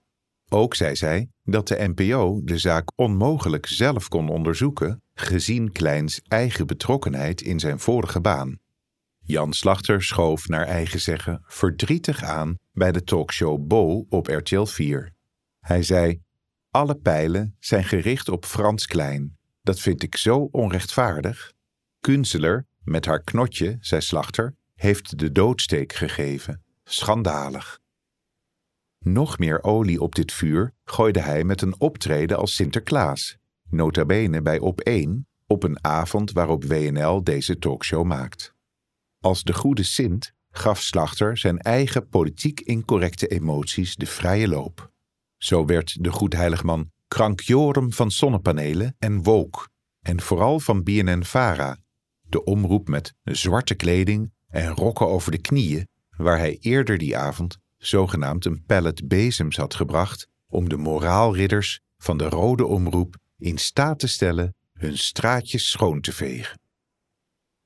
Ook 0.49 0.75
zei 0.75 0.95
zij 0.95 1.29
dat 1.43 1.67
de 1.67 1.93
NPO 1.95 2.41
de 2.43 2.57
zaak 2.57 2.91
onmogelijk 2.95 3.65
zelf 3.65 4.07
kon 4.07 4.29
onderzoeken, 4.29 5.01
gezien 5.13 5.71
Kleins 5.71 6.21
eigen 6.27 6.67
betrokkenheid 6.67 7.41
in 7.41 7.59
zijn 7.59 7.79
vorige 7.79 8.21
baan. 8.21 8.59
Jan 9.19 9.53
Slachter 9.53 10.03
schoof 10.03 10.47
naar 10.47 10.65
eigen 10.65 10.99
zeggen 10.99 11.43
verdrietig 11.45 12.23
aan 12.23 12.55
bij 12.71 12.91
de 12.91 13.03
talkshow 13.03 13.67
Bo 13.67 14.05
op 14.09 14.27
RTL 14.27 14.63
4. 14.63 15.13
Hij 15.59 15.83
zei: 15.83 16.21
Alle 16.71 16.95
pijlen 16.95 17.55
zijn 17.59 17.83
gericht 17.83 18.29
op 18.29 18.45
Frans 18.45 18.85
Klein. 18.85 19.37
Dat 19.61 19.79
vind 19.79 20.03
ik 20.03 20.15
zo 20.15 20.47
onrechtvaardig. 20.51 21.53
Kunzeler, 21.99 22.67
met 22.83 23.05
haar 23.05 23.23
knotje, 23.23 23.77
zei 23.79 24.01
Slachter, 24.01 24.55
heeft 24.75 25.19
de 25.19 25.31
doodsteek 25.31 25.93
gegeven. 25.93 26.63
Schandalig. 26.83 27.79
Nog 28.99 29.37
meer 29.37 29.63
olie 29.63 30.01
op 30.01 30.15
dit 30.15 30.31
vuur 30.31 30.73
gooide 30.83 31.19
hij 31.19 31.43
met 31.43 31.61
een 31.61 31.79
optreden 31.79 32.37
als 32.37 32.55
Sinterklaas, 32.55 33.37
nota 33.69 34.05
bene 34.05 34.41
bij 34.41 34.59
Op 34.59 34.79
1, 34.79 35.27
op 35.47 35.63
een 35.63 35.83
avond 35.83 36.31
waarop 36.31 36.63
WNL 36.63 37.23
deze 37.23 37.57
talkshow 37.57 38.05
maakt. 38.05 38.53
Als 39.19 39.43
de 39.43 39.53
goede 39.53 39.83
Sint 39.83 40.33
gaf 40.51 40.81
Slachter 40.81 41.37
zijn 41.37 41.59
eigen 41.59 42.07
politiek 42.07 42.59
incorrecte 42.59 43.27
emoties 43.27 43.95
de 43.95 44.05
vrije 44.05 44.47
loop. 44.47 44.91
Zo 45.43 45.65
werd 45.65 46.03
de 46.03 46.11
goedheiligman 46.11 46.91
krankjorum 47.07 47.93
van 47.93 48.11
zonnepanelen 48.11 48.95
en 48.99 49.23
woke, 49.23 49.67
en 50.01 50.21
vooral 50.21 50.59
van 50.59 50.83
BNN-Vara, 50.83 51.77
de 52.21 52.43
omroep 52.43 52.87
met 52.87 53.13
zwarte 53.23 53.75
kleding 53.75 54.33
en 54.47 54.69
rokken 54.69 55.07
over 55.07 55.31
de 55.31 55.37
knieën, 55.37 55.87
waar 56.17 56.37
hij 56.37 56.57
eerder 56.59 56.97
die 56.97 57.17
avond 57.17 57.57
zogenaamd 57.77 58.45
een 58.45 58.63
pallet 58.65 59.07
bezems 59.07 59.57
had 59.57 59.73
gebracht 59.73 60.27
om 60.47 60.69
de 60.69 60.77
moraalridders 60.77 61.81
van 61.97 62.17
de 62.17 62.29
Rode 62.29 62.65
Omroep 62.65 63.15
in 63.37 63.57
staat 63.57 63.99
te 63.99 64.07
stellen 64.07 64.55
hun 64.73 64.97
straatjes 64.97 65.69
schoon 65.69 66.01
te 66.01 66.13
vegen. 66.13 66.59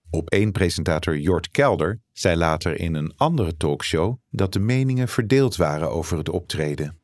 Op 0.09 0.29
één 0.29 0.51
presentator 0.51 1.17
Jort 1.17 1.49
Kelder 1.49 1.99
zei 2.11 2.35
later 2.35 2.79
in 2.79 2.93
een 2.93 3.13
andere 3.15 3.57
talkshow 3.57 4.17
dat 4.29 4.53
de 4.53 4.59
meningen 4.59 5.07
verdeeld 5.07 5.55
waren 5.55 5.89
over 5.91 6.17
het 6.17 6.29
optreden. 6.29 6.99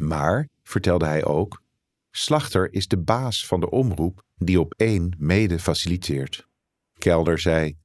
Maar, 0.00 0.48
vertelde 0.62 1.06
hij 1.06 1.24
ook, 1.24 1.62
Slachter 2.10 2.72
is 2.72 2.88
de 2.88 2.98
baas 2.98 3.46
van 3.46 3.60
de 3.60 3.70
omroep 3.70 4.24
die 4.36 4.60
op 4.60 4.74
mede 5.18 5.58
faciliteert. 5.58 6.48
Kelder 6.98 7.38
zei: 7.38 7.76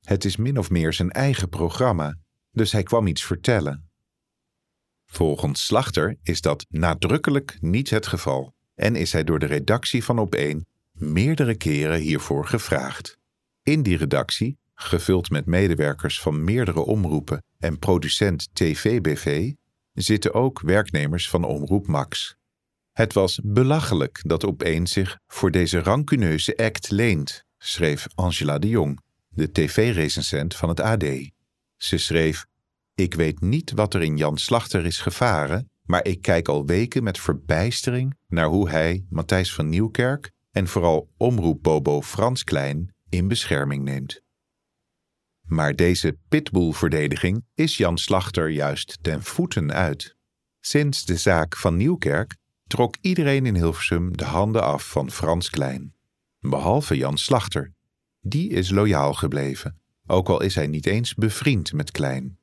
Het 0.00 0.24
is 0.24 0.36
min 0.36 0.58
of 0.58 0.70
meer 0.70 0.92
zijn 0.92 1.10
eigen 1.10 1.48
programma, 1.48 2.16
dus 2.50 2.72
hij 2.72 2.82
kwam 2.82 3.06
iets 3.06 3.24
vertellen. 3.24 3.90
Volgens 5.06 5.64
Slachter 5.66 6.16
is 6.22 6.40
dat 6.40 6.66
nadrukkelijk 6.68 7.56
niet 7.60 7.90
het 7.90 8.06
geval 8.06 8.54
en 8.74 8.96
is 8.96 9.12
hij 9.12 9.24
door 9.24 9.38
de 9.38 9.46
redactie 9.46 10.04
van 10.04 10.28
Op1 10.28 10.56
meerdere 10.92 11.56
keren 11.56 12.00
hiervoor 12.00 12.46
gevraagd. 12.46 13.18
In 13.62 13.82
die 13.82 13.96
redactie, 13.96 14.58
gevuld 14.74 15.30
met 15.30 15.46
medewerkers 15.46 16.20
van 16.20 16.44
meerdere 16.44 16.80
omroepen 16.80 17.44
en 17.58 17.78
producent 17.78 18.48
TVBV, 18.52 19.52
zitten 20.00 20.34
ook 20.34 20.60
werknemers 20.60 21.28
van 21.28 21.44
Omroep 21.44 21.86
Max. 21.86 22.36
Het 22.92 23.12
was 23.12 23.40
belachelijk 23.44 24.20
dat 24.22 24.46
Op1 24.46 24.82
zich 24.82 25.18
voor 25.26 25.50
deze 25.50 25.78
rancuneuze 25.78 26.56
act 26.56 26.90
leent, 26.90 27.44
schreef 27.58 28.06
Angela 28.14 28.58
de 28.58 28.68
Jong, 28.68 29.00
de 29.28 29.52
tv-recensent 29.52 30.56
van 30.56 30.68
het 30.68 30.80
AD. 30.80 31.04
Ze 31.76 31.98
schreef: 31.98 32.46
Ik 32.94 33.14
weet 33.14 33.40
niet 33.40 33.72
wat 33.72 33.94
er 33.94 34.02
in 34.02 34.16
Jan 34.16 34.38
Slachter 34.38 34.86
is 34.86 34.98
gevaren, 34.98 35.70
maar 35.82 36.04
ik 36.04 36.22
kijk 36.22 36.48
al 36.48 36.66
weken 36.66 37.02
met 37.02 37.18
verbijstering 37.18 38.16
naar 38.26 38.46
hoe 38.46 38.70
hij 38.70 39.04
Matthijs 39.08 39.54
van 39.54 39.68
Nieuwkerk 39.68 40.32
en 40.50 40.66
vooral 40.66 41.10
omroepbobo 41.16 42.02
Frans 42.02 42.44
Klein 42.44 42.94
in 43.08 43.28
bescherming 43.28 43.84
neemt. 43.84 44.22
Maar 45.50 45.76
deze 45.76 46.18
pitbull-verdediging 46.28 47.44
is 47.54 47.76
Jan 47.76 47.98
Slachter 47.98 48.50
juist 48.50 48.98
ten 49.02 49.22
voeten 49.22 49.72
uit. 49.72 50.16
Sinds 50.60 51.04
de 51.04 51.16
zaak 51.16 51.56
van 51.56 51.76
Nieuwkerk 51.76 52.36
trok 52.66 52.96
iedereen 53.00 53.46
in 53.46 53.54
Hilversum 53.54 54.16
de 54.16 54.24
handen 54.24 54.62
af 54.62 54.90
van 54.90 55.10
Frans 55.10 55.50
Klein. 55.50 55.94
Behalve 56.38 56.96
Jan 56.96 57.18
Slachter. 57.18 57.72
Die 58.20 58.50
is 58.50 58.70
loyaal 58.70 59.14
gebleven, 59.14 59.80
ook 60.06 60.28
al 60.28 60.42
is 60.42 60.54
hij 60.54 60.66
niet 60.66 60.86
eens 60.86 61.14
bevriend 61.14 61.72
met 61.72 61.90
Klein. 61.90 62.38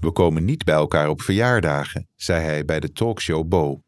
We 0.00 0.10
komen 0.10 0.44
niet 0.44 0.64
bij 0.64 0.74
elkaar 0.74 1.08
op 1.08 1.22
verjaardagen, 1.22 2.08
zei 2.14 2.44
hij 2.44 2.64
bij 2.64 2.80
de 2.80 2.92
talkshow 2.92 3.48
Bo. 3.48 3.82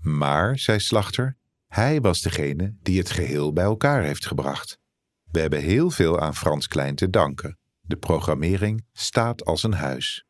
Maar, 0.00 0.58
zei 0.58 0.80
Slachter, 0.80 1.36
hij 1.66 2.00
was 2.00 2.20
degene 2.20 2.76
die 2.82 2.98
het 2.98 3.10
geheel 3.10 3.52
bij 3.52 3.64
elkaar 3.64 4.02
heeft 4.02 4.26
gebracht. 4.26 4.78
We 5.30 5.40
hebben 5.40 5.60
heel 5.60 5.90
veel 5.90 6.20
aan 6.20 6.34
Frans 6.34 6.68
Klein 6.68 6.94
te 6.94 7.10
danken. 7.10 7.58
De 7.86 7.96
programmering 7.96 8.86
staat 8.92 9.44
als 9.44 9.62
een 9.62 9.74
huis. 9.74 10.24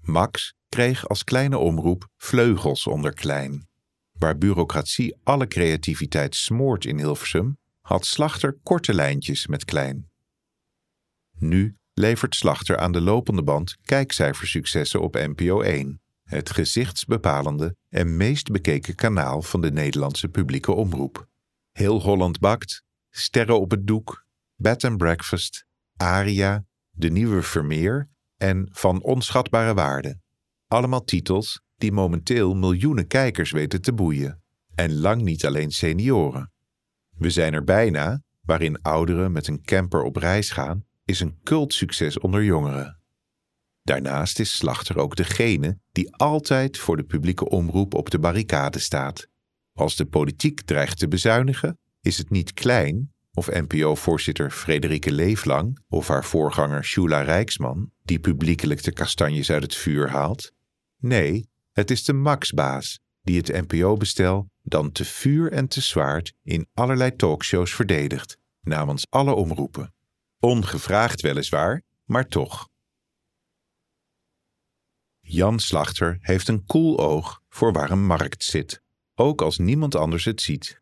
Max 0.00 0.54
kreeg 0.68 1.08
als 1.08 1.24
kleine 1.24 1.58
omroep 1.58 2.08
vleugels 2.16 2.86
onder 2.86 3.12
Klein. 3.12 3.68
waar 4.18 4.38
bureaucratie 4.38 5.16
alle 5.22 5.46
creativiteit 5.46 6.34
smoort 6.34 6.84
in 6.84 6.98
Hilversum, 6.98 7.58
had 7.80 8.06
Slachter 8.06 8.58
korte 8.62 8.94
lijntjes 8.94 9.46
met 9.46 9.64
klein. 9.64 10.10
Nu 11.38 11.76
levert 11.92 12.34
Slachter 12.34 12.78
aan 12.78 12.92
de 12.92 13.00
lopende 13.00 13.42
band 13.42 13.76
kijkcijfersuccessen 13.82 15.00
op 15.00 15.14
NPO 15.14 15.60
1, 15.60 16.00
het 16.22 16.50
gezichtsbepalende 16.50 17.76
en 17.88 18.16
meest 18.16 18.50
bekeken 18.50 18.94
kanaal 18.94 19.42
van 19.42 19.60
de 19.60 19.72
Nederlandse 19.72 20.28
publieke 20.28 20.72
omroep. 20.72 21.28
Heel 21.72 22.02
Holland 22.02 22.38
bakt, 22.38 22.82
Sterren 23.10 23.60
op 23.60 23.70
het 23.70 23.86
doek, 23.86 24.26
Bed 24.54 24.84
and 24.84 24.96
Breakfast, 24.96 25.66
Aria, 25.96 26.64
De 26.90 27.10
Nieuwe 27.10 27.42
Vermeer 27.42 28.08
en 28.36 28.68
Van 28.72 29.02
Onschatbare 29.02 29.74
Waarde. 29.74 30.20
Allemaal 30.66 31.04
titels 31.04 31.60
die 31.76 31.92
momenteel 31.92 32.54
miljoenen 32.54 33.06
kijkers 33.06 33.50
weten 33.50 33.82
te 33.82 33.92
boeien. 33.92 34.42
En 34.74 34.98
lang 34.98 35.22
niet 35.22 35.46
alleen 35.46 35.70
senioren. 35.70 36.52
We 37.10 37.30
zijn 37.30 37.52
er 37.52 37.64
bijna, 37.64 38.22
waarin 38.40 38.82
ouderen 38.82 39.32
met 39.32 39.46
een 39.46 39.62
camper 39.62 40.02
op 40.02 40.16
reis 40.16 40.50
gaan, 40.50 40.84
is 41.04 41.20
een 41.20 41.38
cultsucces 41.42 42.18
onder 42.18 42.44
jongeren. 42.44 43.00
Daarnaast 43.82 44.38
is 44.38 44.56
Slachter 44.56 44.98
ook 44.98 45.16
degene 45.16 45.78
die 45.92 46.14
altijd 46.16 46.78
voor 46.78 46.96
de 46.96 47.04
publieke 47.04 47.48
omroep 47.48 47.94
op 47.94 48.10
de 48.10 48.18
barricade 48.18 48.78
staat. 48.78 49.28
Als 49.72 49.96
de 49.96 50.06
politiek 50.06 50.60
dreigt 50.60 50.98
te 50.98 51.08
bezuinigen, 51.08 51.78
is 52.00 52.18
het 52.18 52.30
niet 52.30 52.52
klein 52.52 53.14
of 53.36 53.50
NPO-voorzitter 53.50 54.50
Frederike 54.50 55.12
Leeflang 55.12 55.78
of 55.88 56.08
haar 56.08 56.24
voorganger 56.24 56.84
Shula 56.84 57.20
Rijksman 57.22 57.90
die 58.02 58.18
publiekelijk 58.18 58.82
de 58.82 58.92
kastanjes 58.92 59.50
uit 59.50 59.62
het 59.62 59.74
vuur 59.74 60.10
haalt. 60.10 60.52
Nee, 60.96 61.48
het 61.72 61.90
is 61.90 62.04
de 62.04 62.12
Maxbaas 62.12 63.00
die 63.22 63.36
het 63.36 63.68
NPO-bestel 63.68 64.50
dan 64.62 64.92
te 64.92 65.04
vuur 65.04 65.52
en 65.52 65.68
te 65.68 65.80
zwaard 65.80 66.32
in 66.42 66.68
allerlei 66.74 67.16
talkshows 67.16 67.74
verdedigt, 67.74 68.38
namens 68.60 69.06
alle 69.10 69.34
omroepen. 69.34 69.94
Ongevraagd 70.40 71.20
weliswaar, 71.20 71.82
maar 72.04 72.28
toch. 72.28 72.68
Jan 75.20 75.58
Slachter 75.58 76.18
heeft 76.20 76.48
een 76.48 76.64
koel 76.64 76.98
oog 76.98 77.40
voor 77.48 77.72
waar 77.72 77.90
een 77.90 78.06
markt 78.06 78.44
zit, 78.44 78.82
ook 79.14 79.42
als 79.42 79.58
niemand 79.58 79.94
anders 79.94 80.24
het 80.24 80.40
ziet. 80.40 80.80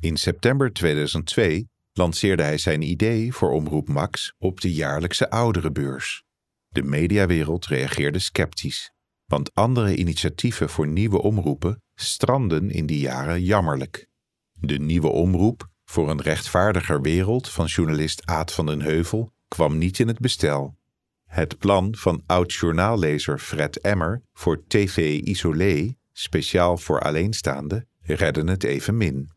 In 0.00 0.16
september 0.16 0.72
2002 0.72 1.70
lanceerde 1.92 2.42
hij 2.42 2.58
zijn 2.58 2.82
idee 2.82 3.32
voor 3.32 3.50
Omroep 3.50 3.88
Max 3.88 4.34
op 4.38 4.60
de 4.60 4.72
jaarlijkse 4.72 5.30
ouderenbeurs. 5.30 6.24
De 6.68 6.82
mediawereld 6.82 7.66
reageerde 7.66 8.18
sceptisch, 8.18 8.92
want 9.24 9.54
andere 9.54 9.96
initiatieven 9.96 10.68
voor 10.68 10.88
nieuwe 10.88 11.22
omroepen 11.22 11.82
stranden 11.94 12.70
in 12.70 12.86
die 12.86 13.00
jaren 13.00 13.42
jammerlijk. 13.42 14.08
De 14.52 14.78
nieuwe 14.78 15.08
omroep 15.08 15.70
voor 15.84 16.10
een 16.10 16.20
rechtvaardiger 16.20 17.00
wereld 17.00 17.48
van 17.48 17.66
journalist 17.66 18.26
Aad 18.26 18.52
van 18.52 18.66
den 18.66 18.80
Heuvel 18.80 19.32
kwam 19.48 19.78
niet 19.78 19.98
in 19.98 20.08
het 20.08 20.18
bestel. 20.18 20.76
Het 21.24 21.58
plan 21.58 21.96
van 21.96 22.22
oud-journaallezer 22.26 23.38
Fred 23.38 23.80
Emmer 23.80 24.22
voor 24.32 24.66
TV 24.66 25.20
Isolé, 25.20 25.96
speciaal 26.12 26.78
voor 26.78 27.00
alleenstaanden, 27.00 27.88
redde 28.00 28.50
het 28.50 28.64
evenmin. 28.64 29.30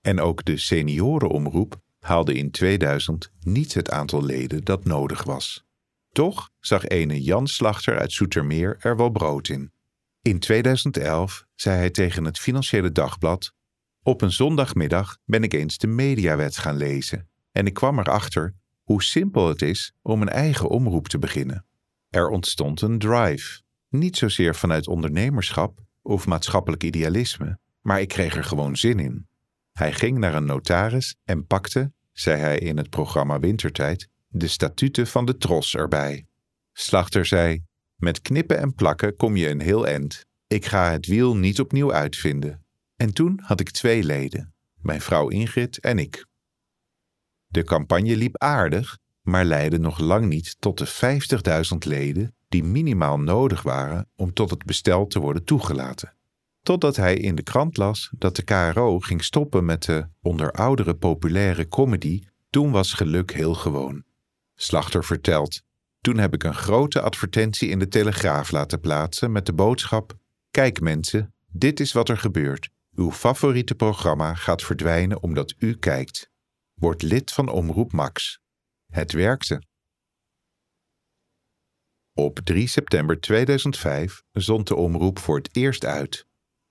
En 0.00 0.20
ook 0.20 0.44
de 0.44 0.56
seniorenomroep 0.56 1.80
haalde 2.08 2.34
in 2.34 2.50
2000 2.50 3.32
niet 3.40 3.74
het 3.74 3.90
aantal 3.90 4.24
leden 4.24 4.64
dat 4.64 4.84
nodig 4.84 5.22
was. 5.22 5.64
Toch 6.12 6.50
zag 6.60 6.86
ene 6.86 7.22
Jan 7.22 7.46
Slachter 7.46 7.98
uit 7.98 8.12
Soetermeer 8.12 8.76
er 8.78 8.96
wel 8.96 9.10
brood 9.10 9.48
in. 9.48 9.72
In 10.22 10.38
2011 10.38 11.44
zei 11.54 11.76
hij 11.76 11.90
tegen 11.90 12.24
het 12.24 12.38
Financiële 12.38 12.92
Dagblad: 12.92 13.52
Op 14.02 14.22
een 14.22 14.32
zondagmiddag 14.32 15.18
ben 15.24 15.42
ik 15.42 15.52
eens 15.52 15.78
de 15.78 15.86
mediawet 15.86 16.56
gaan 16.56 16.76
lezen 16.76 17.28
en 17.52 17.66
ik 17.66 17.74
kwam 17.74 17.98
erachter 17.98 18.54
hoe 18.82 19.02
simpel 19.02 19.48
het 19.48 19.62
is 19.62 19.92
om 20.02 20.22
een 20.22 20.28
eigen 20.28 20.68
omroep 20.68 21.08
te 21.08 21.18
beginnen. 21.18 21.66
Er 22.10 22.28
ontstond 22.28 22.80
een 22.80 22.98
drive, 22.98 23.60
niet 23.88 24.16
zozeer 24.16 24.54
vanuit 24.54 24.88
ondernemerschap 24.88 25.80
of 26.02 26.26
maatschappelijk 26.26 26.82
idealisme, 26.82 27.58
maar 27.80 28.00
ik 28.00 28.08
kreeg 28.08 28.36
er 28.36 28.44
gewoon 28.44 28.76
zin 28.76 28.98
in. 28.98 29.28
Hij 29.72 29.92
ging 29.92 30.18
naar 30.18 30.34
een 30.34 30.44
notaris 30.44 31.16
en 31.24 31.46
pakte, 31.46 31.92
zei 32.20 32.40
hij 32.40 32.58
in 32.58 32.76
het 32.76 32.90
programma 32.90 33.40
Wintertijd, 33.40 34.08
de 34.28 34.46
statuten 34.46 35.06
van 35.06 35.26
de 35.26 35.36
tros 35.36 35.74
erbij. 35.74 36.26
Slachter 36.72 37.26
zei: 37.26 37.62
Met 37.96 38.20
knippen 38.20 38.58
en 38.58 38.74
plakken 38.74 39.16
kom 39.16 39.36
je 39.36 39.48
een 39.48 39.60
heel 39.60 39.86
eind. 39.86 40.24
Ik 40.46 40.64
ga 40.64 40.90
het 40.90 41.06
wiel 41.06 41.36
niet 41.36 41.60
opnieuw 41.60 41.92
uitvinden. 41.92 42.64
En 42.96 43.12
toen 43.14 43.40
had 43.42 43.60
ik 43.60 43.70
twee 43.70 44.04
leden, 44.04 44.54
mijn 44.74 45.00
vrouw 45.00 45.28
Ingrid 45.28 45.78
en 45.78 45.98
ik. 45.98 46.26
De 47.46 47.64
campagne 47.64 48.16
liep 48.16 48.36
aardig, 48.38 48.98
maar 49.22 49.44
leidde 49.44 49.78
nog 49.78 49.98
lang 49.98 50.26
niet 50.26 50.56
tot 50.58 50.78
de 50.78 51.16
50.000 51.72 51.78
leden 51.78 52.34
die 52.48 52.64
minimaal 52.64 53.18
nodig 53.18 53.62
waren 53.62 54.10
om 54.16 54.32
tot 54.32 54.50
het 54.50 54.64
bestel 54.64 55.06
te 55.06 55.20
worden 55.20 55.44
toegelaten. 55.44 56.17
Totdat 56.62 56.96
hij 56.96 57.16
in 57.16 57.34
de 57.34 57.42
krant 57.42 57.76
las 57.76 58.10
dat 58.18 58.36
de 58.36 58.42
KRO 58.42 58.98
ging 58.98 59.24
stoppen 59.24 59.64
met 59.64 59.82
de 59.82 60.08
onder 60.22 60.52
ouderen 60.52 60.98
populaire 60.98 61.68
comedy 61.68 62.22
Toen 62.50 62.70
was 62.70 62.92
geluk 62.92 63.32
heel 63.32 63.54
gewoon. 63.54 64.04
Slachter 64.54 65.04
vertelt: 65.04 65.62
Toen 66.00 66.18
heb 66.18 66.34
ik 66.34 66.44
een 66.44 66.54
grote 66.54 67.00
advertentie 67.00 67.68
in 67.68 67.78
de 67.78 67.88
Telegraaf 67.88 68.50
laten 68.50 68.80
plaatsen 68.80 69.32
met 69.32 69.46
de 69.46 69.52
boodschap: 69.52 70.16
Kijk 70.50 70.80
mensen, 70.80 71.34
dit 71.46 71.80
is 71.80 71.92
wat 71.92 72.08
er 72.08 72.18
gebeurt. 72.18 72.70
Uw 72.94 73.12
favoriete 73.12 73.74
programma 73.74 74.34
gaat 74.34 74.62
verdwijnen 74.62 75.22
omdat 75.22 75.54
u 75.58 75.76
kijkt. 75.76 76.30
Word 76.74 77.02
lid 77.02 77.32
van 77.32 77.48
Omroep 77.48 77.92
Max. 77.92 78.40
Het 78.86 79.12
werkte. 79.12 79.62
Op 82.14 82.40
3 82.44 82.66
september 82.66 83.20
2005 83.20 84.22
zond 84.32 84.68
de 84.68 84.74
omroep 84.74 85.18
voor 85.18 85.36
het 85.36 85.56
eerst 85.56 85.84
uit. 85.84 86.26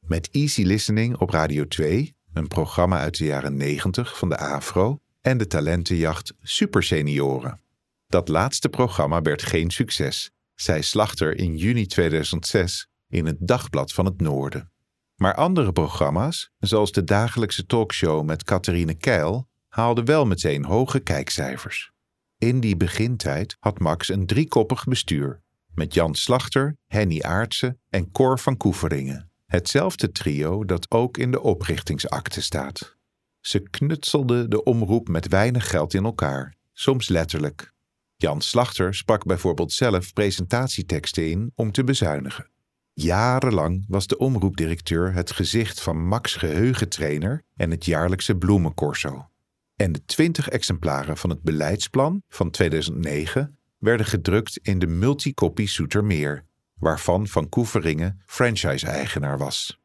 Met 0.08 0.30
Easy 0.32 0.63
Listening 0.63 1.17
op 1.17 1.30
Radio 1.30 1.67
2, 1.67 2.15
een 2.34 2.48
programma 2.48 3.00
uit 3.00 3.17
de 3.17 3.26
jaren 3.26 3.58
90 3.58 4.17
van 4.17 4.30
de 4.30 4.38
AFRO, 4.38 5.00
en 5.22 5.38
de 5.38 5.48
talentenjacht 5.48 6.34
Super 6.41 6.84
Senioren. 6.84 7.62
Dat 8.08 8.28
laatste 8.28 8.70
programma 8.70 9.22
werd 9.22 9.43
geen 9.43 9.72
succes, 9.72 10.32
zei 10.56 10.82
Slachter 10.82 11.38
in 11.38 11.58
juni 11.58 11.86
2006 11.86 12.88
in 13.08 13.26
het 13.26 13.38
Dagblad 13.39 13.93
van 13.93 14.06
het 14.06 14.22
Noorden. 14.22 14.72
Maar 15.15 15.36
andere 15.36 15.72
programma's, 15.72 16.52
zoals 16.60 16.91
de 16.91 17.04
dagelijkse 17.04 17.65
talkshow 17.65 18.26
met 18.26 18.43
Catharine 18.43 18.93
Keil, 18.93 19.48
haalden 19.67 20.06
wel 20.06 20.26
meteen 20.26 20.65
hoge 20.65 21.00
kijkcijfers. 21.00 21.91
In 22.38 22.60
die 22.60 22.78
begintijd 22.78 23.58
had 23.60 23.80
Max 23.80 24.10
een 24.10 24.26
driekoppig 24.26 24.84
bestuur, 24.84 25.41
met 25.74 25.93
Jan 25.93 26.15
Slachter, 26.15 26.78
Henny 26.86 27.22
Aartsen 27.22 27.80
en 27.89 28.12
Cor 28.12 28.39
van 28.39 28.58
Koeveringen. 28.58 29.27
Hetzelfde 29.48 30.12
trio 30.12 30.66
dat 30.66 30.92
ook 30.92 31.18
in 31.18 31.32
de 31.32 31.42
oprichtingsakte 31.42 32.42
staat. 32.42 32.98
Ze 33.40 33.60
knutselden 33.60 34.50
de 34.50 34.64
omroep 34.64 35.08
met 35.08 35.28
weinig 35.28 35.70
geld 35.70 35.94
in 35.94 36.04
elkaar, 36.04 36.56
soms 36.74 37.10
letterlijk. 37.10 37.74
Jan 38.16 38.42
Slachter 38.42 38.96
sprak 38.96 39.26
bijvoorbeeld 39.26 39.72
zelf 39.72 40.14
presentatieteksten 40.14 41.30
in 41.30 41.52
om 41.56 41.72
te 41.72 41.84
bezuinigen. 41.84 42.50
Jarenlang 42.94 43.86
was 43.88 44.08
de 44.08 44.18
omroepdirecteur 44.18 45.14
het 45.14 45.32
gezicht 45.32 45.82
van 45.82 46.08
Max 46.08 46.36
Geheugentrainer 46.36 47.44
en 47.56 47.72
het 47.72 47.86
jaarlijkse 47.86 48.36
bloemencorso. 48.36 49.30
En 49.76 49.92
de 49.92 50.06
20 50.06 50.50
exemplaren 50.50 51.18
van 51.18 51.30
het 51.30 51.42
beleidsplan 51.42 52.24
van 52.30 52.50
2009 52.50 53.58
werden 53.78 54.06
gedrukt 54.06 54.58
in 54.58 54.80
de 54.80 54.88
multicopie 54.88 55.68
Soetermeer, 55.68 56.46
waarvan 56.80 57.28
Van 57.28 57.50
Koeveringen 57.50 58.22
franchise-eigenaar 58.26 59.38
was. 59.38 59.80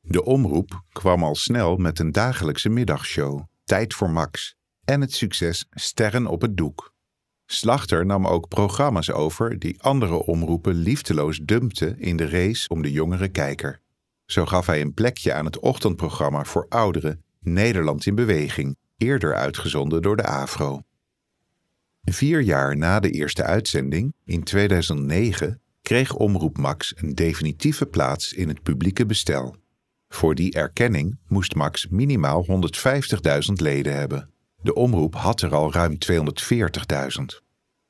De 0.00 0.24
omroep 0.24 0.82
kwam 0.92 1.22
al 1.22 1.34
snel 1.34 1.76
met 1.76 1.98
een 1.98 2.12
dagelijkse 2.12 2.68
middagshow, 2.68 3.42
Tijd 3.64 3.94
voor 3.94 4.10
Max, 4.10 4.56
en 4.84 5.00
het 5.00 5.12
succes 5.12 5.66
Sterren 5.70 6.26
op 6.26 6.40
het 6.40 6.56
doek. 6.56 6.94
Slachter 7.46 8.06
nam 8.06 8.26
ook 8.26 8.48
programma's 8.48 9.10
over 9.10 9.58
die 9.58 9.82
andere 9.82 10.24
omroepen 10.24 10.74
liefdeloos 10.74 11.38
dumpten 11.38 12.00
in 12.00 12.16
de 12.16 12.28
race 12.28 12.68
om 12.68 12.82
de 12.82 12.92
jongere 12.92 13.28
kijker. 13.28 13.80
Zo 14.24 14.46
gaf 14.46 14.66
hij 14.66 14.80
een 14.80 14.94
plekje 14.94 15.32
aan 15.32 15.44
het 15.44 15.58
ochtendprogramma 15.58 16.44
voor 16.44 16.66
ouderen 16.68 17.24
Nederland 17.40 18.06
in 18.06 18.14
Beweging, 18.14 18.76
eerder 18.96 19.34
uitgezonden 19.34 20.02
door 20.02 20.16
de 20.16 20.24
AVRO. 20.24 20.82
Vier 22.02 22.40
jaar 22.40 22.76
na 22.76 23.00
de 23.00 23.10
eerste 23.10 23.42
uitzending, 23.42 24.14
in 24.24 24.42
2009, 24.42 25.60
kreeg 25.86 26.14
Omroep 26.14 26.58
Max 26.58 26.92
een 26.96 27.14
definitieve 27.14 27.86
plaats 27.86 28.32
in 28.32 28.48
het 28.48 28.62
publieke 28.62 29.06
bestel. 29.06 29.56
Voor 30.08 30.34
die 30.34 30.52
erkenning 30.52 31.18
moest 31.28 31.54
Max 31.54 31.88
minimaal 31.88 32.46
150.000 33.48 33.52
leden 33.52 33.94
hebben. 33.94 34.30
De 34.62 34.74
omroep 34.74 35.14
had 35.14 35.42
er 35.42 35.54
al 35.54 35.72
ruim 35.72 35.98
240.000. 36.10 37.24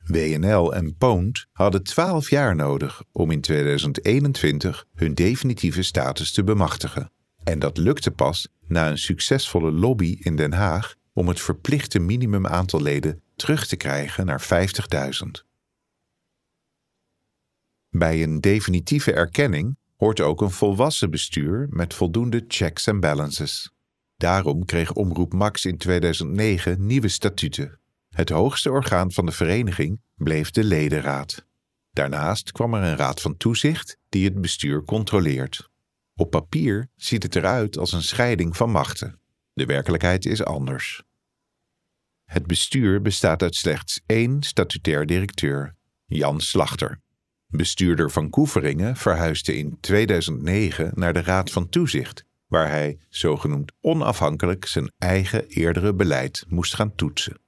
WNL 0.04 0.74
en 0.74 0.96
Poont 0.96 1.46
hadden 1.52 1.82
12 1.82 2.30
jaar 2.30 2.56
nodig 2.56 3.02
om 3.12 3.30
in 3.30 3.40
2021 3.40 4.86
hun 4.94 5.14
definitieve 5.14 5.82
status 5.82 6.32
te 6.32 6.44
bemachtigen. 6.44 7.10
En 7.44 7.58
dat 7.58 7.76
lukte 7.76 8.10
pas 8.10 8.48
na 8.66 8.90
een 8.90 8.98
succesvolle 8.98 9.72
lobby 9.72 10.16
in 10.20 10.36
Den 10.36 10.52
Haag 10.52 10.94
om 11.12 11.28
het 11.28 11.40
verplichte 11.40 11.98
minimumaantal 11.98 12.82
leden 12.82 13.22
terug 13.36 13.66
te 13.66 13.76
krijgen 13.76 14.26
naar 14.26 14.42
50.000. 14.42 15.46
Bij 17.98 18.22
een 18.22 18.40
definitieve 18.40 19.12
erkenning 19.12 19.76
hoort 19.96 20.20
ook 20.20 20.40
een 20.40 20.50
volwassen 20.50 21.10
bestuur 21.10 21.66
met 21.70 21.94
voldoende 21.94 22.44
checks 22.48 22.86
en 22.86 23.00
balances. 23.00 23.72
Daarom 24.16 24.64
kreeg 24.64 24.92
Omroep 24.92 25.32
Max 25.32 25.64
in 25.64 25.78
2009 25.78 26.86
nieuwe 26.86 27.08
statuten. 27.08 27.78
Het 28.08 28.28
hoogste 28.28 28.70
orgaan 28.70 29.12
van 29.12 29.26
de 29.26 29.32
vereniging 29.32 30.00
bleef 30.14 30.50
de 30.50 30.64
ledenraad. 30.64 31.46
Daarnaast 31.90 32.52
kwam 32.52 32.74
er 32.74 32.82
een 32.82 32.96
raad 32.96 33.20
van 33.20 33.36
toezicht 33.36 33.98
die 34.08 34.24
het 34.24 34.40
bestuur 34.40 34.82
controleert. 34.82 35.70
Op 36.14 36.30
papier 36.30 36.88
ziet 36.96 37.22
het 37.22 37.36
eruit 37.36 37.78
als 37.78 37.92
een 37.92 38.02
scheiding 38.02 38.56
van 38.56 38.70
machten. 38.70 39.20
De 39.52 39.66
werkelijkheid 39.66 40.26
is 40.26 40.44
anders. 40.44 41.02
Het 42.24 42.46
bestuur 42.46 43.02
bestaat 43.02 43.42
uit 43.42 43.54
slechts 43.54 44.00
één 44.06 44.42
statutair 44.42 45.06
directeur, 45.06 45.74
Jan 46.06 46.40
Slachter. 46.40 47.04
Bestuurder 47.56 48.10
van 48.10 48.30
Koeveringen 48.30 48.96
verhuisde 48.96 49.56
in 49.56 49.76
2009 49.80 50.90
naar 50.94 51.12
de 51.12 51.22
Raad 51.22 51.50
van 51.50 51.68
Toezicht, 51.68 52.24
waar 52.46 52.68
hij 52.68 52.98
zogenoemd 53.08 53.72
onafhankelijk 53.80 54.66
zijn 54.66 54.92
eigen 54.98 55.46
eerdere 55.46 55.94
beleid 55.94 56.44
moest 56.48 56.74
gaan 56.74 56.94
toetsen. 56.94 57.40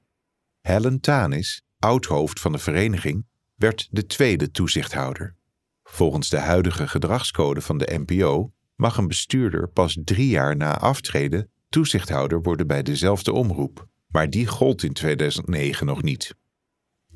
Helen 0.60 1.00
Tanis, 1.00 1.62
oud-hoofd 1.78 2.40
van 2.40 2.52
de 2.52 2.58
vereniging, 2.58 3.26
werd 3.54 3.88
de 3.90 4.06
tweede 4.06 4.50
toezichthouder. 4.50 5.34
Volgens 5.82 6.28
de 6.28 6.38
huidige 6.38 6.88
gedragscode 6.88 7.60
van 7.60 7.78
de 7.78 8.02
NPO 8.06 8.52
mag 8.76 8.96
een 8.96 9.08
bestuurder 9.08 9.68
pas 9.68 9.98
drie 10.04 10.28
jaar 10.28 10.56
na 10.56 10.78
aftreden 10.78 11.50
toezichthouder 11.68 12.42
worden 12.42 12.66
bij 12.66 12.82
dezelfde 12.82 13.32
omroep, 13.32 13.86
maar 14.08 14.30
die 14.30 14.46
gold 14.46 14.82
in 14.82 14.92
2009 14.92 15.86
nog 15.86 16.02
niet. 16.02 16.34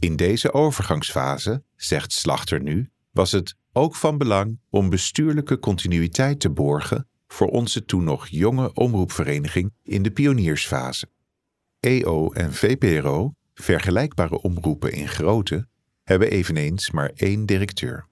In 0.03 0.17
deze 0.17 0.53
overgangsfase, 0.53 1.63
zegt 1.77 2.13
Slachter 2.13 2.63
nu, 2.63 2.91
was 3.11 3.33
het 3.33 3.57
ook 3.73 3.97
van 3.97 4.19
belang 4.19 4.61
om 4.71 4.91
bestuurlijke 4.91 5.59
continuïteit 5.59 6.41
te 6.41 6.51
borgen 6.51 7.09
voor 7.27 7.49
onze 7.49 7.85
toen 7.85 8.05
nog 8.05 8.27
jonge 8.27 8.73
omroepvereniging 8.73 9.73
in 9.83 10.03
de 10.03 10.11
pioniersfase. 10.11 11.09
EO 11.81 12.33
en 12.33 12.53
VPRO, 12.53 13.35
vergelijkbare 13.55 14.41
omroepen 14.41 14.93
in 14.93 15.09
grootte, 15.09 15.69
hebben 16.03 16.31
eveneens 16.31 16.91
maar 16.91 17.11
één 17.15 17.47
directeur. 17.47 18.09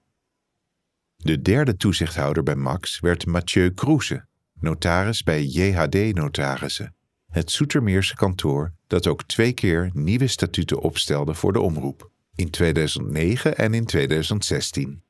De 1.15 1.41
derde 1.41 1.75
toezichthouder 1.75 2.43
bij 2.43 2.55
Max 2.55 2.99
werd 2.99 3.25
Mathieu 3.25 3.71
Kroese, 3.73 4.25
notaris 4.53 5.23
bij 5.23 5.43
JHD 5.43 6.13
Notarissen, 6.13 6.95
het 7.31 7.51
Soetermeerse 7.51 8.15
kantoor 8.15 8.73
dat 8.87 9.07
ook 9.07 9.23
twee 9.23 9.53
keer 9.53 9.89
nieuwe 9.93 10.27
statuten 10.27 10.79
opstelde 10.79 11.33
voor 11.33 11.53
de 11.53 11.59
omroep, 11.59 12.11
in 12.35 12.49
2009 12.49 13.57
en 13.57 13.73
in 13.73 13.85
2016. 13.85 15.03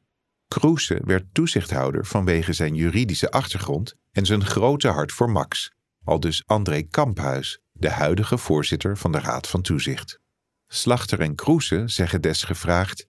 Kroese 0.48 1.02
werd 1.06 1.26
toezichthouder 1.34 2.06
vanwege 2.06 2.54
zijn 2.54 2.76
juridische 2.76 3.32
achtergrond 3.32 3.96
en 4.12 4.26
zijn 4.26 4.46
grote 4.46 4.88
hart 4.88 5.12
voor 5.12 5.30
Max, 5.30 5.72
al 6.04 6.20
dus 6.20 6.44
André 6.46 6.82
Kamphuis, 6.82 7.60
de 7.72 7.90
huidige 7.90 8.38
voorzitter 8.38 8.98
van 8.98 9.12
de 9.12 9.20
Raad 9.20 9.48
van 9.48 9.62
Toezicht. 9.62 10.20
Slachter 10.68 11.20
en 11.20 11.36
Kroese 11.36 11.84
zeggen 11.86 12.22
desgevraagd: 12.22 13.08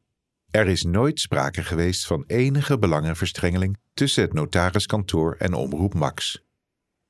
Er 0.50 0.66
is 0.66 0.82
nooit 0.82 1.20
sprake 1.20 1.62
geweest 1.62 2.06
van 2.06 2.24
enige 2.26 2.78
belangenverstrengeling 2.78 3.78
tussen 3.94 4.22
het 4.22 4.32
notariskantoor 4.32 5.34
en 5.38 5.54
Omroep 5.54 5.94
Max. 5.94 6.42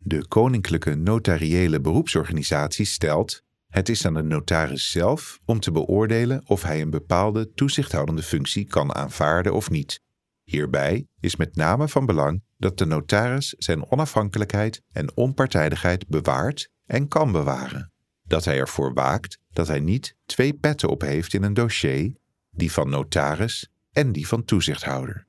De 0.05 0.29
Koninklijke 0.29 0.95
Notariële 0.95 1.81
Beroepsorganisatie 1.81 2.85
stelt: 2.85 3.43
Het 3.69 3.89
is 3.89 4.07
aan 4.07 4.15
de 4.15 4.23
notaris 4.23 4.91
zelf 4.91 5.41
om 5.45 5.61
te 5.61 5.73
beoordelen 5.73 6.43
of 6.47 6.63
hij 6.63 6.81
een 6.81 6.91
bepaalde 6.91 7.53
toezichthoudende 7.53 8.23
functie 8.23 8.65
kan 8.65 8.95
aanvaarden 8.95 9.55
of 9.55 9.71
niet. 9.71 10.01
Hierbij 10.43 11.07
is 11.21 11.37
met 11.37 11.57
name 11.57 11.89
van 11.89 12.07
belang 12.07 12.43
dat 12.57 12.79
de 12.79 12.85
notaris 12.85 13.55
zijn 13.59 13.91
onafhankelijkheid 13.91 14.83
en 14.93 15.17
onpartijdigheid 15.17 16.09
bewaart 16.09 16.69
en 16.87 17.09
kan 17.09 17.33
bewaren. 17.33 17.93
Dat 18.23 18.45
hij 18.45 18.59
ervoor 18.59 18.95
waakt 18.95 19.39
dat 19.51 19.67
hij 19.67 19.81
niet 19.81 20.17
twee 20.27 20.55
petten 20.55 20.89
op 20.89 21.01
heeft 21.01 21.35
in 21.35 21.43
een 21.43 21.55
dossier, 21.55 22.13
die 22.51 22.73
van 22.73 22.89
notaris 22.89 23.69
en 23.93 24.13
die 24.13 24.27
van 24.27 24.45
toezichthouder. 24.45 25.27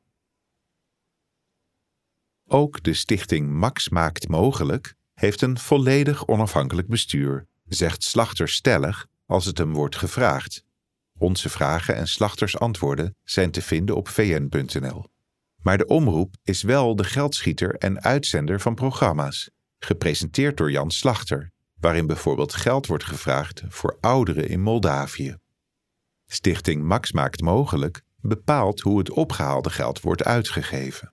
Ook 2.47 2.83
de 2.83 2.93
stichting 2.93 3.49
Max 3.49 3.89
Maakt 3.89 4.27
Mogelijk 4.27 4.95
heeft 5.13 5.41
een 5.41 5.57
volledig 5.57 6.27
onafhankelijk 6.27 6.87
bestuur, 6.87 7.47
zegt 7.67 8.03
Slachter 8.03 8.49
stellig 8.49 9.07
als 9.25 9.45
het 9.45 9.57
hem 9.57 9.73
wordt 9.73 9.95
gevraagd. 9.95 10.63
Onze 11.17 11.49
vragen 11.49 11.95
en 11.95 12.07
Slachters 12.07 12.59
antwoorden 12.59 13.15
zijn 13.23 13.51
te 13.51 13.61
vinden 13.61 13.95
op 13.95 14.07
vn.nl. 14.07 15.05
Maar 15.61 15.77
de 15.77 15.85
omroep 15.85 16.35
is 16.43 16.61
wel 16.61 16.95
de 16.95 17.03
geldschieter 17.03 17.75
en 17.75 18.01
uitzender 18.01 18.59
van 18.59 18.75
programma's, 18.75 19.49
gepresenteerd 19.79 20.57
door 20.57 20.71
Jan 20.71 20.91
Slachter, 20.91 21.51
waarin 21.79 22.07
bijvoorbeeld 22.07 22.53
geld 22.53 22.87
wordt 22.87 23.03
gevraagd 23.03 23.63
voor 23.67 23.97
ouderen 23.99 24.47
in 24.47 24.61
Moldavië. 24.61 25.35
Stichting 26.25 26.83
Max 26.83 27.11
Maakt 27.11 27.41
Mogelijk 27.41 28.01
bepaalt 28.21 28.79
hoe 28.79 28.97
het 28.97 29.09
opgehaalde 29.09 29.69
geld 29.69 30.01
wordt 30.01 30.23
uitgegeven. 30.23 31.12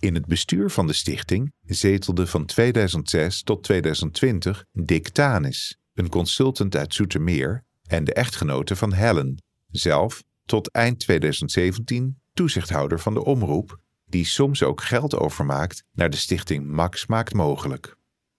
In 0.00 0.14
het 0.14 0.26
bestuur 0.26 0.70
van 0.70 0.86
de 0.86 0.92
stichting 0.92 1.52
zetelde 1.66 2.26
van 2.26 2.46
2006 2.46 3.42
tot 3.42 3.62
2020 3.62 4.64
Dick 4.72 5.08
Tanis, 5.08 5.78
een 5.94 6.08
consultant 6.08 6.76
uit 6.76 6.94
Zoetermeer 6.94 7.64
en 7.86 8.04
de 8.04 8.12
echtgenote 8.12 8.76
van 8.76 8.92
Helen, 8.92 9.42
zelf 9.70 10.22
tot 10.44 10.70
eind 10.70 10.98
2017 10.98 12.20
toezichthouder 12.32 13.00
van 13.00 13.14
de 13.14 13.24
omroep, 13.24 13.80
die 14.04 14.24
soms 14.24 14.62
ook 14.62 14.82
geld 14.82 15.16
overmaakt 15.16 15.84
naar 15.92 16.10
de 16.10 16.16
stichting 16.16 16.66
Max 16.66 17.06
Maakt 17.06 17.34
Mogelijk. 17.34 17.96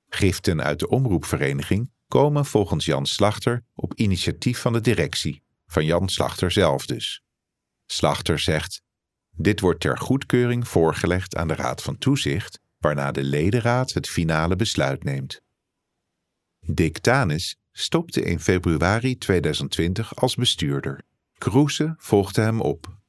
Giften 0.09 0.63
uit 0.63 0.79
de 0.79 0.89
omroepvereniging 0.89 1.91
komen 2.07 2.45
volgens 2.45 2.85
Jan 2.85 3.05
Slachter 3.05 3.63
op 3.75 3.93
initiatief 3.93 4.59
van 4.59 4.73
de 4.73 4.81
directie, 4.81 5.43
van 5.67 5.85
Jan 5.85 6.09
Slachter 6.09 6.51
zelf 6.51 6.85
dus. 6.85 7.21
Slachter 7.85 8.39
zegt: 8.39 8.81
Dit 9.37 9.59
wordt 9.59 9.79
ter 9.79 9.97
goedkeuring 9.97 10.67
voorgelegd 10.67 11.35
aan 11.35 11.47
de 11.47 11.55
Raad 11.55 11.81
van 11.81 11.97
Toezicht, 11.97 12.59
waarna 12.77 13.11
de 13.11 13.23
ledenraad 13.23 13.93
het 13.93 14.09
finale 14.09 14.55
besluit 14.55 15.03
neemt. 15.03 15.41
Dick 16.65 16.97
Tanis 16.97 17.57
stopte 17.71 18.21
in 18.21 18.39
februari 18.39 19.17
2020 19.17 20.15
als 20.15 20.35
bestuurder. 20.35 21.01
Kroese 21.37 21.95
volgde 21.97 22.41
hem 22.41 22.61
op. 22.61 22.99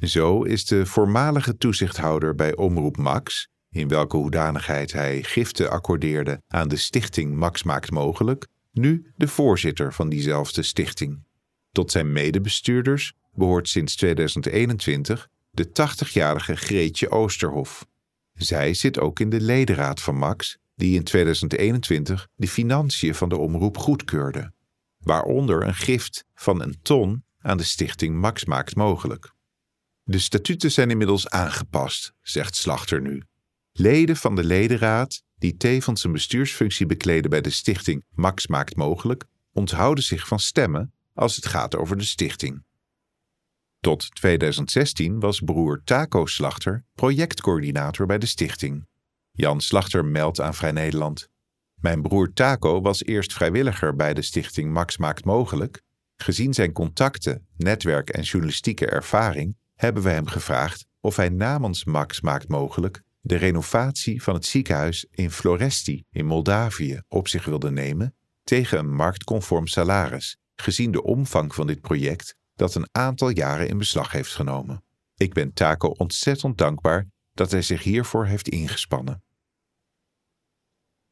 Zo 0.00 0.42
is 0.42 0.64
de 0.64 0.86
voormalige 0.86 1.56
toezichthouder 1.56 2.34
bij 2.34 2.56
Omroep 2.56 2.96
Max, 2.96 3.48
in 3.70 3.88
welke 3.88 4.16
hoedanigheid 4.16 4.92
hij 4.92 5.22
giften 5.22 5.70
accordeerde 5.70 6.42
aan 6.48 6.68
de 6.68 6.76
stichting 6.76 7.34
Max 7.34 7.62
Maakt 7.62 7.90
Mogelijk, 7.90 8.46
nu 8.72 9.12
de 9.16 9.28
voorzitter 9.28 9.92
van 9.92 10.08
diezelfde 10.08 10.62
stichting. 10.62 11.22
Tot 11.72 11.90
zijn 11.90 12.12
medebestuurders 12.12 13.12
behoort 13.34 13.68
sinds 13.68 13.96
2021 13.96 15.28
de 15.58 15.68
80-jarige 15.68 16.56
Greetje 16.56 17.10
Oosterhof. 17.10 17.86
Zij 18.34 18.74
zit 18.74 18.98
ook 18.98 19.20
in 19.20 19.30
de 19.30 19.40
ledenraad 19.40 20.00
van 20.00 20.16
Max, 20.16 20.58
die 20.74 20.94
in 20.94 21.04
2021 21.04 22.28
de 22.34 22.48
financiën 22.48 23.14
van 23.14 23.28
de 23.28 23.36
omroep 23.36 23.78
goedkeurde, 23.78 24.52
waaronder 24.98 25.66
een 25.66 25.74
gift 25.74 26.24
van 26.34 26.62
een 26.62 26.78
ton 26.82 27.24
aan 27.40 27.56
de 27.56 27.64
stichting 27.64 28.16
Max 28.16 28.44
Maakt 28.44 28.76
Mogelijk. 28.76 29.32
De 30.02 30.18
statuten 30.18 30.70
zijn 30.70 30.90
inmiddels 30.90 31.28
aangepast, 31.28 32.12
zegt 32.22 32.56
Slachter 32.56 33.00
nu. 33.00 33.22
Leden 33.72 34.16
van 34.16 34.34
de 34.34 34.44
ledenraad, 34.44 35.22
die 35.38 35.56
tevens 35.56 36.04
een 36.04 36.12
bestuursfunctie 36.12 36.86
bekleden 36.86 37.30
bij 37.30 37.40
de 37.40 37.50
stichting 37.50 38.04
Max 38.10 38.46
Maakt 38.46 38.76
Mogelijk, 38.76 39.24
onthouden 39.52 40.04
zich 40.04 40.26
van 40.26 40.38
stemmen 40.38 40.92
als 41.14 41.36
het 41.36 41.46
gaat 41.46 41.76
over 41.76 41.96
de 41.96 42.04
stichting. 42.04 42.66
Tot 43.88 44.14
2016 44.14 45.20
was 45.20 45.40
broer 45.40 45.80
Taco 45.84 46.26
Slachter 46.26 46.84
projectcoördinator 46.94 48.06
bij 48.06 48.18
de 48.18 48.26
stichting. 48.26 48.86
Jan 49.30 49.60
Slachter 49.60 50.04
meldt 50.04 50.40
aan 50.40 50.54
Vrij 50.54 50.72
Nederland. 50.72 51.28
Mijn 51.74 52.02
broer 52.02 52.32
Taco 52.32 52.80
was 52.80 53.04
eerst 53.04 53.32
vrijwilliger 53.32 53.96
bij 53.96 54.14
de 54.14 54.22
stichting 54.22 54.72
Max 54.72 54.96
Maakt 54.96 55.24
Mogelijk. 55.24 55.82
Gezien 56.16 56.54
zijn 56.54 56.72
contacten, 56.72 57.46
netwerk 57.56 58.08
en 58.08 58.22
journalistieke 58.22 58.86
ervaring 58.86 59.56
hebben 59.74 60.02
we 60.02 60.10
hem 60.10 60.26
gevraagd 60.26 60.86
of 61.00 61.16
hij 61.16 61.28
namens 61.28 61.84
Max 61.84 62.20
Maakt 62.20 62.48
Mogelijk 62.48 63.02
de 63.20 63.36
renovatie 63.36 64.22
van 64.22 64.34
het 64.34 64.46
ziekenhuis 64.46 65.06
in 65.10 65.30
Floresti 65.30 66.04
in 66.10 66.26
Moldavië 66.26 67.00
op 67.08 67.28
zich 67.28 67.44
wilde 67.44 67.70
nemen 67.70 68.14
tegen 68.44 68.78
een 68.78 68.94
marktconform 68.94 69.66
salaris, 69.66 70.36
gezien 70.56 70.90
de 70.90 71.02
omvang 71.02 71.54
van 71.54 71.66
dit 71.66 71.80
project 71.80 72.36
dat 72.58 72.74
een 72.74 72.88
aantal 72.92 73.28
jaren 73.28 73.68
in 73.68 73.78
beslag 73.78 74.12
heeft 74.12 74.34
genomen. 74.34 74.82
Ik 75.16 75.32
ben 75.32 75.52
Taco 75.52 75.88
ontzettend 75.88 76.58
dankbaar 76.58 77.06
dat 77.32 77.50
hij 77.50 77.62
zich 77.62 77.82
hiervoor 77.82 78.26
heeft 78.26 78.48
ingespannen. 78.48 79.22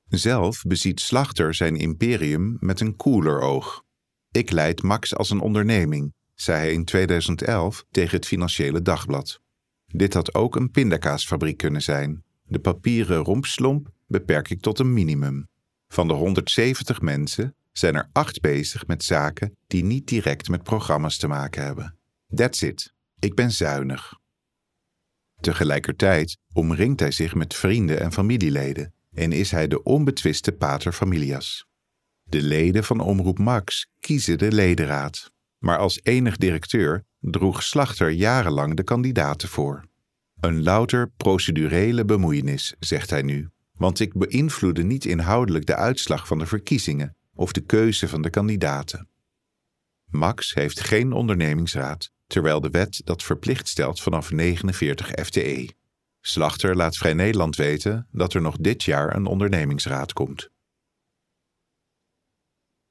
Zelf 0.08 0.62
beziet 0.62 1.00
Slachter 1.00 1.54
zijn 1.54 1.76
imperium 1.76 2.56
met 2.60 2.80
een 2.80 2.96
koeler 2.96 3.40
oog. 3.40 3.82
Ik 4.30 4.50
leid 4.50 4.82
Max 4.82 5.14
als 5.14 5.30
een 5.30 5.40
onderneming, 5.40 6.14
zei 6.34 6.58
hij 6.58 6.72
in 6.72 6.84
2011 6.84 7.84
tegen 7.90 8.16
het 8.16 8.26
Financiële 8.26 8.82
Dagblad. 8.82 9.40
Dit 9.86 10.14
had 10.14 10.34
ook 10.34 10.56
een 10.56 10.70
pindakaasfabriek 10.70 11.56
kunnen 11.56 11.82
zijn. 11.82 12.24
De 12.42 12.58
papieren 12.58 13.18
rompslomp 13.18 13.92
beperk 14.06 14.50
ik 14.50 14.60
tot 14.60 14.78
een 14.78 14.92
minimum. 14.92 15.48
Van 15.88 16.08
de 16.08 16.14
170 16.14 17.00
mensen 17.00 17.56
zijn 17.78 17.94
er 17.94 18.08
acht 18.12 18.40
bezig 18.40 18.86
met 18.86 19.04
zaken 19.04 19.56
die 19.66 19.84
niet 19.84 20.08
direct 20.08 20.48
met 20.48 20.62
programma's 20.62 21.16
te 21.16 21.28
maken 21.28 21.64
hebben. 21.64 21.98
That's 22.34 22.62
it. 22.62 22.92
Ik 23.18 23.34
ben 23.34 23.50
zuinig. 23.50 24.12
Tegelijkertijd 25.40 26.38
omringt 26.52 27.00
hij 27.00 27.10
zich 27.10 27.34
met 27.34 27.54
vrienden 27.54 28.00
en 28.00 28.12
familieleden 28.12 28.94
en 29.12 29.32
is 29.32 29.50
hij 29.50 29.68
de 29.68 29.82
onbetwiste 29.82 30.52
pater 30.52 30.92
familias. 30.92 31.66
De 32.22 32.42
leden 32.42 32.84
van 32.84 33.00
Omroep 33.00 33.38
Max 33.38 33.86
kiezen 34.00 34.38
de 34.38 34.52
ledenraad, 34.52 35.30
maar 35.58 35.78
als 35.78 36.00
enig 36.02 36.36
directeur 36.36 37.04
droeg 37.20 37.62
Slachter 37.62 38.10
jarenlang 38.10 38.76
de 38.76 38.82
kandidaten 38.82 39.48
voor. 39.48 39.84
Een 40.40 40.62
louter 40.62 41.10
procedurele 41.16 42.04
bemoeienis, 42.04 42.74
zegt 42.78 43.10
hij 43.10 43.22
nu, 43.22 43.48
want 43.72 44.00
ik 44.00 44.12
beïnvloedde 44.18 44.82
niet 44.82 45.04
inhoudelijk 45.04 45.66
de 45.66 45.74
uitslag 45.74 46.26
van 46.26 46.38
de 46.38 46.46
verkiezingen 46.46 47.16
of 47.36 47.52
de 47.52 47.60
keuze 47.60 48.08
van 48.08 48.22
de 48.22 48.30
kandidaten. 48.30 49.08
Max 50.10 50.54
heeft 50.54 50.80
geen 50.80 51.12
ondernemingsraad, 51.12 52.10
terwijl 52.26 52.60
de 52.60 52.70
wet 52.70 53.00
dat 53.04 53.22
verplicht 53.22 53.68
stelt 53.68 54.00
vanaf 54.00 54.30
49 54.30 55.08
FTE. 55.24 55.74
Slachter 56.20 56.76
laat 56.76 56.96
Vrij 56.96 57.14
Nederland 57.14 57.56
weten 57.56 58.08
dat 58.10 58.34
er 58.34 58.40
nog 58.40 58.56
dit 58.56 58.82
jaar 58.82 59.16
een 59.16 59.26
ondernemingsraad 59.26 60.12
komt. 60.12 60.50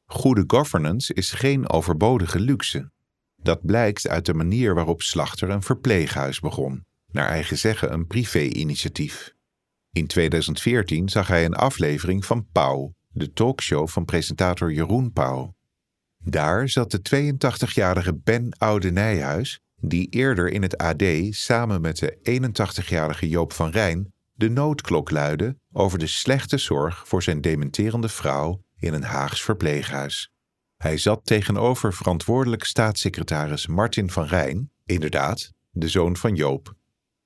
Goede 0.05 0.43
governance 0.47 1.13
is 1.13 1.31
geen 1.31 1.69
overbodige 1.69 2.39
luxe. 2.39 2.91
Dat 3.35 3.65
blijkt 3.65 4.07
uit 4.07 4.25
de 4.25 4.33
manier 4.33 4.75
waarop 4.75 5.01
Slachter 5.01 5.49
een 5.49 5.63
verpleeghuis 5.63 6.39
begon, 6.39 6.85
naar 7.11 7.27
eigen 7.27 7.57
zeggen 7.57 7.93
een 7.93 8.07
privé-initiatief. 8.07 9.33
In 9.91 10.07
2014 10.07 11.09
zag 11.09 11.27
hij 11.27 11.45
een 11.45 11.55
aflevering 11.55 12.25
van 12.25 12.47
Pauw, 12.51 12.93
de 13.15 13.33
talkshow 13.33 13.87
van 13.87 14.05
presentator 14.05 14.73
Jeroen 14.73 15.11
Pauw. 15.11 15.55
Daar 16.17 16.69
zat 16.69 16.91
de 16.91 17.33
82-jarige 17.33 18.15
Ben 18.15 18.55
Oude 18.57 18.91
Nijhuis, 18.91 19.59
die 19.75 20.09
eerder 20.09 20.49
in 20.49 20.61
het 20.61 20.77
AD 20.77 21.03
samen 21.29 21.81
met 21.81 21.97
de 21.97 22.17
81-jarige 22.41 23.29
Joop 23.29 23.53
van 23.53 23.69
Rijn 23.69 24.13
de 24.33 24.49
noodklok 24.49 25.11
luidde 25.11 25.57
over 25.71 25.99
de 25.99 26.07
slechte 26.07 26.57
zorg 26.57 27.07
voor 27.07 27.23
zijn 27.23 27.41
dementerende 27.41 28.09
vrouw 28.09 28.63
in 28.77 28.93
een 28.93 29.03
Haags 29.03 29.41
verpleeghuis. 29.41 30.31
Hij 30.77 30.97
zat 30.97 31.25
tegenover 31.25 31.93
verantwoordelijk 31.93 32.63
staatssecretaris 32.63 33.67
Martin 33.67 34.09
van 34.09 34.25
Rijn, 34.25 34.71
inderdaad, 34.85 35.51
de 35.71 35.87
zoon 35.87 36.17
van 36.17 36.35
Joop. 36.35 36.73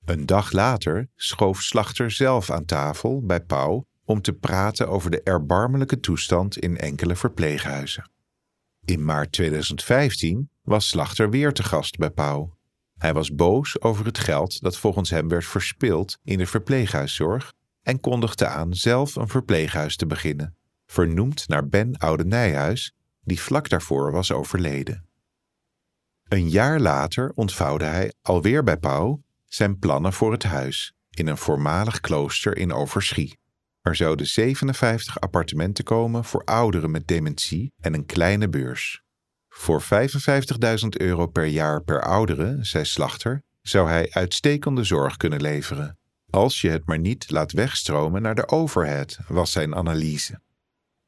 Een 0.04 0.26
dag 0.26 0.52
later 0.52 1.08
schoof 1.14 1.60
Slachter 1.60 2.10
zelf 2.10 2.50
aan 2.50 2.64
tafel 2.64 3.22
bij 3.22 3.40
Pauw 3.40 3.88
om 4.10 4.20
te 4.20 4.32
praten 4.32 4.88
over 4.88 5.10
de 5.10 5.22
erbarmelijke 5.22 6.00
toestand 6.00 6.58
in 6.58 6.78
enkele 6.78 7.16
verpleeghuizen. 7.16 8.10
In 8.84 9.04
maart 9.04 9.32
2015 9.32 10.50
was 10.62 10.88
Slachter 10.88 11.30
weer 11.30 11.52
te 11.52 11.62
gast 11.62 11.96
bij 11.96 12.10
Pauw. 12.10 12.58
Hij 12.98 13.12
was 13.12 13.34
boos 13.34 13.80
over 13.80 14.04
het 14.06 14.18
geld 14.18 14.60
dat 14.60 14.76
volgens 14.76 15.10
hem 15.10 15.28
werd 15.28 15.44
verspild 15.44 16.18
in 16.22 16.38
de 16.38 16.46
verpleeghuiszorg 16.46 17.52
en 17.82 18.00
kondigde 18.00 18.46
aan 18.46 18.74
zelf 18.74 19.16
een 19.16 19.28
verpleeghuis 19.28 19.96
te 19.96 20.06
beginnen, 20.06 20.56
vernoemd 20.86 21.48
naar 21.48 21.68
Ben 21.68 21.96
Oude 21.96 22.24
Nijhuis, 22.24 22.94
die 23.20 23.40
vlak 23.40 23.68
daarvoor 23.68 24.12
was 24.12 24.32
overleden. 24.32 25.08
Een 26.28 26.48
jaar 26.48 26.80
later 26.80 27.32
ontvouwde 27.34 27.84
hij, 27.84 28.12
alweer 28.22 28.62
bij 28.62 28.76
Pauw, 28.76 29.22
zijn 29.44 29.78
plannen 29.78 30.12
voor 30.12 30.32
het 30.32 30.42
huis 30.42 30.94
in 31.10 31.26
een 31.26 31.38
voormalig 31.38 32.00
klooster 32.00 32.56
in 32.56 32.72
Overschie. 32.72 33.39
Er 33.80 33.96
zouden 33.96 34.26
57 34.26 35.20
appartementen 35.20 35.84
komen 35.84 36.24
voor 36.24 36.44
ouderen 36.44 36.90
met 36.90 37.06
dementie 37.06 37.72
en 37.80 37.94
een 37.94 38.06
kleine 38.06 38.48
beurs. 38.48 39.02
Voor 39.48 39.82
55.000 39.82 40.88
euro 40.88 41.26
per 41.26 41.46
jaar 41.46 41.82
per 41.82 42.02
oudere, 42.02 42.58
zei 42.60 42.84
Slachter, 42.84 43.42
zou 43.62 43.88
hij 43.88 44.10
uitstekende 44.10 44.84
zorg 44.84 45.16
kunnen 45.16 45.40
leveren. 45.40 45.98
Als 46.30 46.60
je 46.60 46.68
het 46.70 46.86
maar 46.86 46.98
niet 46.98 47.30
laat 47.30 47.52
wegstromen 47.52 48.22
naar 48.22 48.34
de 48.34 48.48
overhead, 48.48 49.18
was 49.28 49.52
zijn 49.52 49.74
analyse. 49.74 50.40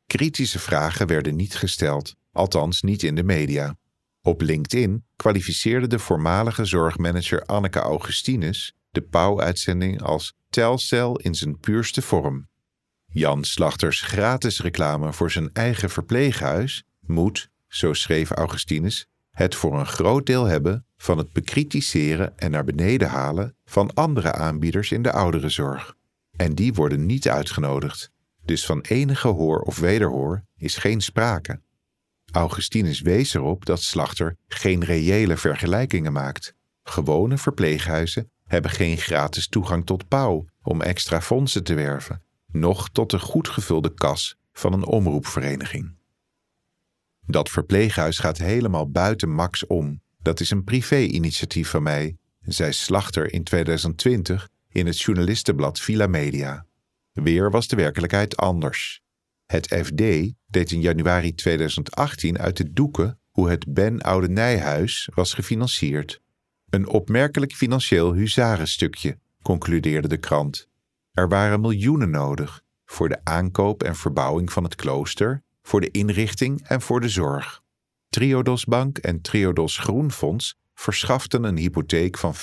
Kritische 0.06 0.58
vragen 0.58 1.06
werden 1.06 1.36
niet 1.36 1.54
gesteld, 1.54 2.14
althans 2.32 2.82
niet 2.82 3.02
in 3.02 3.14
de 3.14 3.22
media. 3.24 3.76
Op 4.22 4.40
LinkedIn 4.40 5.04
kwalificeerde 5.16 5.86
de 5.86 5.98
voormalige 5.98 6.64
zorgmanager 6.64 7.42
Anneke 7.42 7.78
Augustinus 7.78 8.74
de 8.90 9.02
Pauw-uitzending 9.02 10.02
als 10.02 10.34
telcel 10.50 11.18
in 11.18 11.34
zijn 11.34 11.58
puurste 11.58 12.02
vorm. 12.02 12.50
Jan 13.14 13.44
Slachters 13.44 14.00
gratis 14.00 14.60
reclame 14.60 15.12
voor 15.12 15.30
zijn 15.30 15.50
eigen 15.52 15.90
verpleeghuis 15.90 16.84
moet, 17.00 17.48
zo 17.68 17.92
schreef 17.92 18.30
Augustinus, 18.30 19.06
het 19.30 19.54
voor 19.54 19.78
een 19.78 19.86
groot 19.86 20.26
deel 20.26 20.44
hebben 20.44 20.86
van 20.96 21.18
het 21.18 21.32
bekritiseren 21.32 22.38
en 22.38 22.50
naar 22.50 22.64
beneden 22.64 23.08
halen 23.08 23.56
van 23.64 23.94
andere 23.94 24.32
aanbieders 24.32 24.92
in 24.92 25.02
de 25.02 25.12
ouderenzorg. 25.12 25.94
En 26.36 26.54
die 26.54 26.74
worden 26.74 27.06
niet 27.06 27.28
uitgenodigd, 27.28 28.10
dus 28.44 28.66
van 28.66 28.80
enige 28.80 29.28
hoor 29.28 29.60
of 29.60 29.78
wederhoor 29.78 30.44
is 30.56 30.76
geen 30.76 31.00
sprake. 31.00 31.60
Augustinus 32.30 33.00
wees 33.00 33.34
erop 33.34 33.64
dat 33.64 33.82
Slachter 33.82 34.36
geen 34.48 34.84
reële 34.84 35.36
vergelijkingen 35.36 36.12
maakt. 36.12 36.54
Gewone 36.82 37.38
verpleeghuizen 37.38 38.30
hebben 38.44 38.70
geen 38.70 38.96
gratis 38.96 39.48
toegang 39.48 39.86
tot 39.86 40.08
pauw 40.08 40.44
om 40.62 40.82
extra 40.82 41.20
fondsen 41.20 41.64
te 41.64 41.74
werven, 41.74 42.22
noch 42.52 42.88
tot 42.88 43.10
de 43.10 43.18
goed 43.18 43.48
gevulde 43.48 43.94
kas 43.94 44.36
van 44.52 44.72
een 44.72 44.84
omroepvereniging. 44.84 45.94
Dat 47.26 47.48
verpleeghuis 47.48 48.18
gaat 48.18 48.38
helemaal 48.38 48.90
buiten 48.90 49.30
Max 49.30 49.66
om. 49.66 50.00
Dat 50.18 50.40
is 50.40 50.50
een 50.50 50.64
privé-initiatief 50.64 51.68
van 51.68 51.82
mij, 51.82 52.16
zei 52.40 52.72
Slachter 52.72 53.32
in 53.32 53.44
2020 53.44 54.48
in 54.68 54.86
het 54.86 55.00
journalistenblad 55.00 55.80
Villa 55.80 56.06
Media. 56.06 56.66
Weer 57.12 57.50
was 57.50 57.68
de 57.68 57.76
werkelijkheid 57.76 58.36
anders. 58.36 59.00
Het 59.46 59.66
FD 59.84 60.32
deed 60.46 60.70
in 60.70 60.80
januari 60.80 61.34
2018 61.34 62.38
uit 62.38 62.56
de 62.56 62.72
doeken 62.72 63.18
hoe 63.30 63.50
het 63.50 63.72
Ben 63.72 64.00
Oude 64.00 64.28
Nijhuis 64.28 65.08
was 65.14 65.34
gefinancierd. 65.34 66.20
Een 66.70 66.88
opmerkelijk 66.88 67.52
financieel 67.52 68.14
huzarenstukje, 68.14 69.18
concludeerde 69.42 70.08
de 70.08 70.16
krant. 70.16 70.68
Er 71.12 71.28
waren 71.28 71.60
miljoenen 71.60 72.10
nodig 72.10 72.62
voor 72.84 73.08
de 73.08 73.20
aankoop 73.24 73.82
en 73.82 73.96
verbouwing 73.96 74.52
van 74.52 74.64
het 74.64 74.74
klooster, 74.74 75.42
voor 75.62 75.80
de 75.80 75.90
inrichting 75.90 76.68
en 76.68 76.80
voor 76.80 77.00
de 77.00 77.08
zorg. 77.08 77.62
Triodos 78.08 78.64
Bank 78.64 78.98
en 78.98 79.20
Triodos 79.20 79.78
Groenfonds 79.78 80.58
verschaften 80.74 81.44
een 81.44 81.56
hypotheek 81.56 82.18
van 82.18 82.34
4,5 82.34 82.40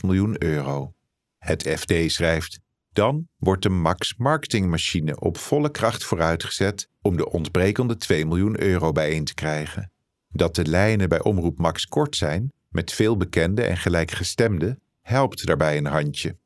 miljoen 0.00 0.42
euro. 0.42 0.94
Het 1.38 1.68
FD 1.78 2.12
schrijft: 2.12 2.60
dan 2.92 3.28
wordt 3.36 3.62
de 3.62 3.68
Max 3.68 4.14
marketingmachine 4.16 5.20
op 5.20 5.38
volle 5.38 5.70
kracht 5.70 6.04
vooruitgezet 6.04 6.88
om 7.02 7.16
de 7.16 7.30
ontbrekende 7.30 7.96
2 7.96 8.26
miljoen 8.26 8.60
euro 8.60 8.92
bijeen 8.92 9.24
te 9.24 9.34
krijgen. 9.34 9.92
Dat 10.28 10.54
de 10.54 10.66
lijnen 10.66 11.08
bij 11.08 11.22
Omroep 11.22 11.58
Max 11.58 11.86
kort 11.86 12.16
zijn, 12.16 12.52
met 12.68 12.92
veel 12.92 13.16
bekende 13.16 13.62
en 13.62 13.76
gelijkgestemden, 13.76 14.80
helpt 15.02 15.46
daarbij 15.46 15.76
een 15.76 15.86
handje. 15.86 16.36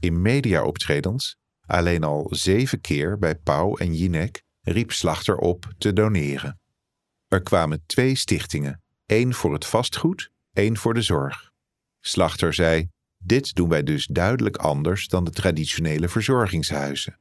In 0.00 0.22
mediaoptredens, 0.22 1.36
alleen 1.66 2.04
al 2.04 2.26
zeven 2.30 2.80
keer 2.80 3.18
bij 3.18 3.34
Pauw 3.34 3.76
en 3.76 3.94
Jinek, 3.94 4.42
riep 4.60 4.92
Slachter 4.92 5.36
op 5.36 5.72
te 5.78 5.92
doneren. 5.92 6.60
Er 7.28 7.42
kwamen 7.42 7.82
twee 7.86 8.14
stichtingen, 8.14 8.82
één 9.06 9.34
voor 9.34 9.52
het 9.52 9.66
vastgoed, 9.66 10.30
één 10.52 10.76
voor 10.76 10.94
de 10.94 11.02
zorg. 11.02 11.50
Slachter 12.00 12.54
zei: 12.54 12.88
dit 13.24 13.54
doen 13.54 13.68
wij 13.68 13.82
dus 13.82 14.06
duidelijk 14.06 14.56
anders 14.56 15.08
dan 15.08 15.24
de 15.24 15.30
traditionele 15.30 16.08
verzorgingshuizen. 16.08 17.20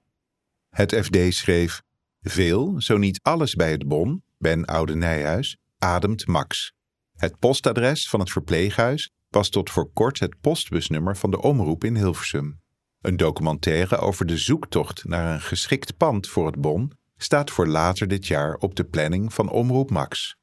Het 0.69 0.95
FD 0.95 1.33
schreef: 1.33 1.81
Veel, 2.21 2.81
zo 2.81 2.97
niet 2.97 3.19
alles 3.21 3.55
bij 3.55 3.71
het 3.71 3.87
Bon, 3.87 4.23
Ben 4.37 4.65
Oude 4.65 4.95
Nijhuis, 4.95 5.57
ademt 5.77 6.27
Max. 6.27 6.73
Het 7.15 7.39
postadres 7.39 8.09
van 8.09 8.19
het 8.19 8.31
verpleeghuis 8.31 9.11
was 9.29 9.49
tot 9.49 9.69
voor 9.69 9.91
kort 9.93 10.19
het 10.19 10.39
postbusnummer 10.41 11.17
van 11.17 11.31
de 11.31 11.41
omroep 11.41 11.83
in 11.83 11.95
Hilversum. 11.95 12.59
Een 13.01 13.17
documentaire 13.17 13.97
over 13.97 14.25
de 14.25 14.37
zoektocht 14.37 15.05
naar 15.05 15.33
een 15.33 15.41
geschikt 15.41 15.97
pand 15.97 16.27
voor 16.27 16.45
het 16.45 16.61
Bon 16.61 16.91
staat 17.17 17.51
voor 17.51 17.67
later 17.67 18.07
dit 18.07 18.27
jaar 18.27 18.55
op 18.55 18.75
de 18.75 18.83
planning 18.83 19.33
van 19.33 19.49
Omroep 19.49 19.89
Max. 19.89 20.37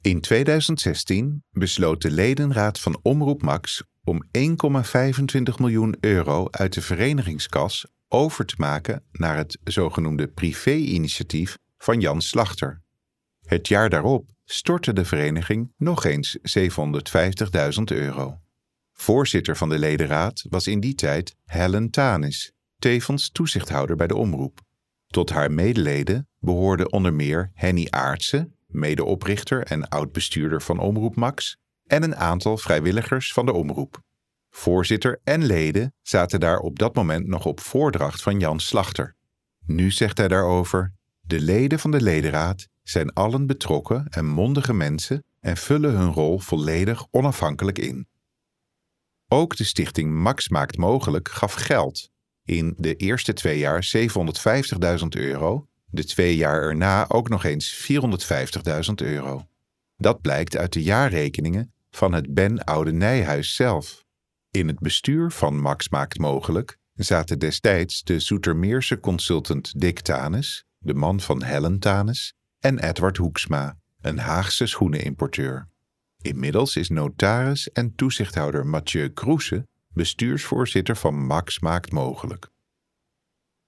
In 0.00 0.20
2016 0.20 1.44
besloot 1.50 2.02
de 2.02 2.10
ledenraad 2.10 2.80
van 2.80 2.98
Omroep 3.02 3.42
Max 3.42 3.82
om 4.04 4.28
1,25 4.38 4.42
miljoen 5.58 5.96
euro 6.00 6.48
uit 6.50 6.72
de 6.72 6.82
verenigingskas 6.82 7.86
over 8.08 8.46
te 8.46 8.54
maken 8.58 9.04
naar 9.12 9.36
het 9.36 9.58
zogenoemde 9.64 10.28
privé-initiatief 10.28 11.56
van 11.78 12.00
Jan 12.00 12.22
Slachter. 12.22 12.82
Het 13.46 13.68
jaar 13.68 13.90
daarop 13.90 14.30
stortte 14.44 14.92
de 14.92 15.04
vereniging 15.04 15.72
nog 15.76 16.04
eens 16.04 16.38
750.000 16.38 16.42
euro. 17.84 18.40
Voorzitter 19.00 19.56
van 19.56 19.68
de 19.68 19.78
ledenraad 19.78 20.44
was 20.48 20.66
in 20.66 20.80
die 20.80 20.94
tijd 20.94 21.36
Helen 21.44 21.90
Tanis, 21.90 22.52
tevens 22.78 23.30
toezichthouder 23.30 23.96
bij 23.96 24.06
de 24.06 24.16
omroep. 24.16 24.60
Tot 25.06 25.30
haar 25.30 25.52
medeleden 25.52 26.28
behoorden 26.38 26.92
onder 26.92 27.14
meer 27.14 27.50
Henny 27.54 27.86
Aartsen, 27.90 28.56
medeoprichter 28.66 29.62
en 29.62 29.88
oud-bestuurder 29.88 30.62
van 30.62 30.78
Omroep 30.78 31.16
Max, 31.16 31.56
en 31.86 32.02
een 32.02 32.16
aantal 32.16 32.56
vrijwilligers 32.56 33.32
van 33.32 33.46
de 33.46 33.52
omroep. 33.52 34.02
Voorzitter 34.50 35.20
en 35.24 35.44
leden 35.44 35.94
zaten 36.02 36.40
daar 36.40 36.58
op 36.58 36.78
dat 36.78 36.94
moment 36.94 37.26
nog 37.26 37.46
op 37.46 37.60
voordracht 37.60 38.22
van 38.22 38.38
Jan 38.38 38.60
Slachter. 38.60 39.14
Nu 39.66 39.90
zegt 39.90 40.18
hij 40.18 40.28
daarover: 40.28 40.92
De 41.20 41.40
leden 41.40 41.78
van 41.78 41.90
de 41.90 42.02
ledenraad 42.02 42.68
zijn 42.82 43.12
allen 43.12 43.46
betrokken 43.46 44.06
en 44.10 44.26
mondige 44.26 44.74
mensen 44.74 45.24
en 45.40 45.56
vullen 45.56 45.96
hun 45.96 46.12
rol 46.12 46.38
volledig 46.38 47.06
onafhankelijk 47.10 47.78
in. 47.78 48.08
Ook 49.32 49.56
de 49.56 49.64
stichting 49.64 50.12
Max 50.12 50.48
Maakt 50.48 50.76
Mogelijk 50.76 51.28
gaf 51.28 51.54
geld. 51.54 52.10
In 52.44 52.74
de 52.76 52.96
eerste 52.96 53.32
twee 53.32 53.58
jaar 53.58 53.92
750.000 55.00 55.06
euro, 55.08 55.68
de 55.86 56.04
twee 56.04 56.36
jaar 56.36 56.62
erna 56.62 57.08
ook 57.08 57.28
nog 57.28 57.44
eens 57.44 57.88
450.000 58.88 58.94
euro. 58.94 59.46
Dat 59.96 60.20
blijkt 60.20 60.56
uit 60.56 60.72
de 60.72 60.82
jaarrekeningen 60.82 61.72
van 61.90 62.12
het 62.12 62.34
Ben 62.34 62.64
Oude 62.64 62.92
Nijhuis 62.92 63.54
zelf. 63.54 64.04
In 64.50 64.68
het 64.68 64.78
bestuur 64.78 65.30
van 65.30 65.60
Max 65.60 65.88
Maakt 65.88 66.18
Mogelijk 66.18 66.78
zaten 66.94 67.38
destijds 67.38 68.02
de 68.02 68.20
Zoetermeerse 68.20 69.00
consultant 69.00 69.80
Dick 69.80 70.00
Tanis, 70.00 70.64
de 70.78 70.94
man 70.94 71.20
van 71.20 71.42
Helen 71.42 71.78
Tanis, 71.78 72.34
en 72.58 72.78
Edward 72.78 73.16
Hoeksma, 73.16 73.78
een 74.00 74.18
Haagse 74.18 74.66
schoenenimporteur. 74.66 75.69
Inmiddels 76.22 76.76
is 76.76 76.88
notaris 76.88 77.70
en 77.70 77.94
toezichthouder 77.94 78.66
Mathieu 78.66 79.08
Kroese 79.08 79.66
bestuursvoorzitter 79.92 80.96
van 80.96 81.26
Max 81.26 81.58
Maakt 81.58 81.92
Mogelijk. 81.92 82.48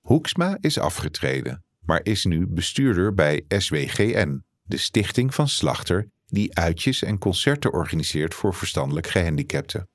Hoeksma 0.00 0.56
is 0.60 0.78
afgetreden, 0.78 1.64
maar 1.80 2.00
is 2.02 2.24
nu 2.24 2.46
bestuurder 2.46 3.14
bij 3.14 3.44
SWGN, 3.48 4.44
de 4.62 4.76
stichting 4.76 5.34
van 5.34 5.48
Slachter 5.48 6.10
die 6.26 6.56
uitjes 6.56 7.02
en 7.02 7.18
concerten 7.18 7.72
organiseert 7.72 8.34
voor 8.34 8.54
verstandelijk 8.54 9.06
gehandicapten. 9.06 9.88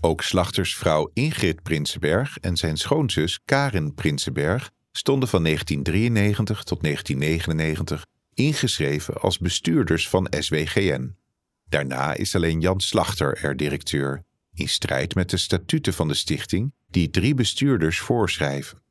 Ook 0.00 0.22
slachtersvrouw 0.22 1.10
Ingrid 1.12 1.62
Prinsenberg 1.62 2.38
en 2.38 2.56
zijn 2.56 2.76
schoonzus 2.76 3.40
Karin 3.44 3.94
Prinsenberg 3.94 4.70
stonden 4.92 5.28
van 5.28 5.42
1993 5.42 6.62
tot 6.62 6.82
1999 6.82 8.06
ingeschreven 8.34 9.20
als 9.20 9.38
bestuurders 9.38 10.08
van 10.08 10.26
SWGN. 10.38 11.16
Daarna 11.68 12.14
is 12.14 12.34
alleen 12.34 12.60
Jan 12.60 12.80
Slachter 12.80 13.44
er 13.44 13.56
directeur, 13.56 14.24
in 14.54 14.68
strijd 14.68 15.14
met 15.14 15.30
de 15.30 15.36
statuten 15.36 15.94
van 15.94 16.08
de 16.08 16.14
stichting, 16.14 16.72
die 16.86 17.10
drie 17.10 17.34
bestuurders 17.34 17.98
voorschrijven. 17.98 18.82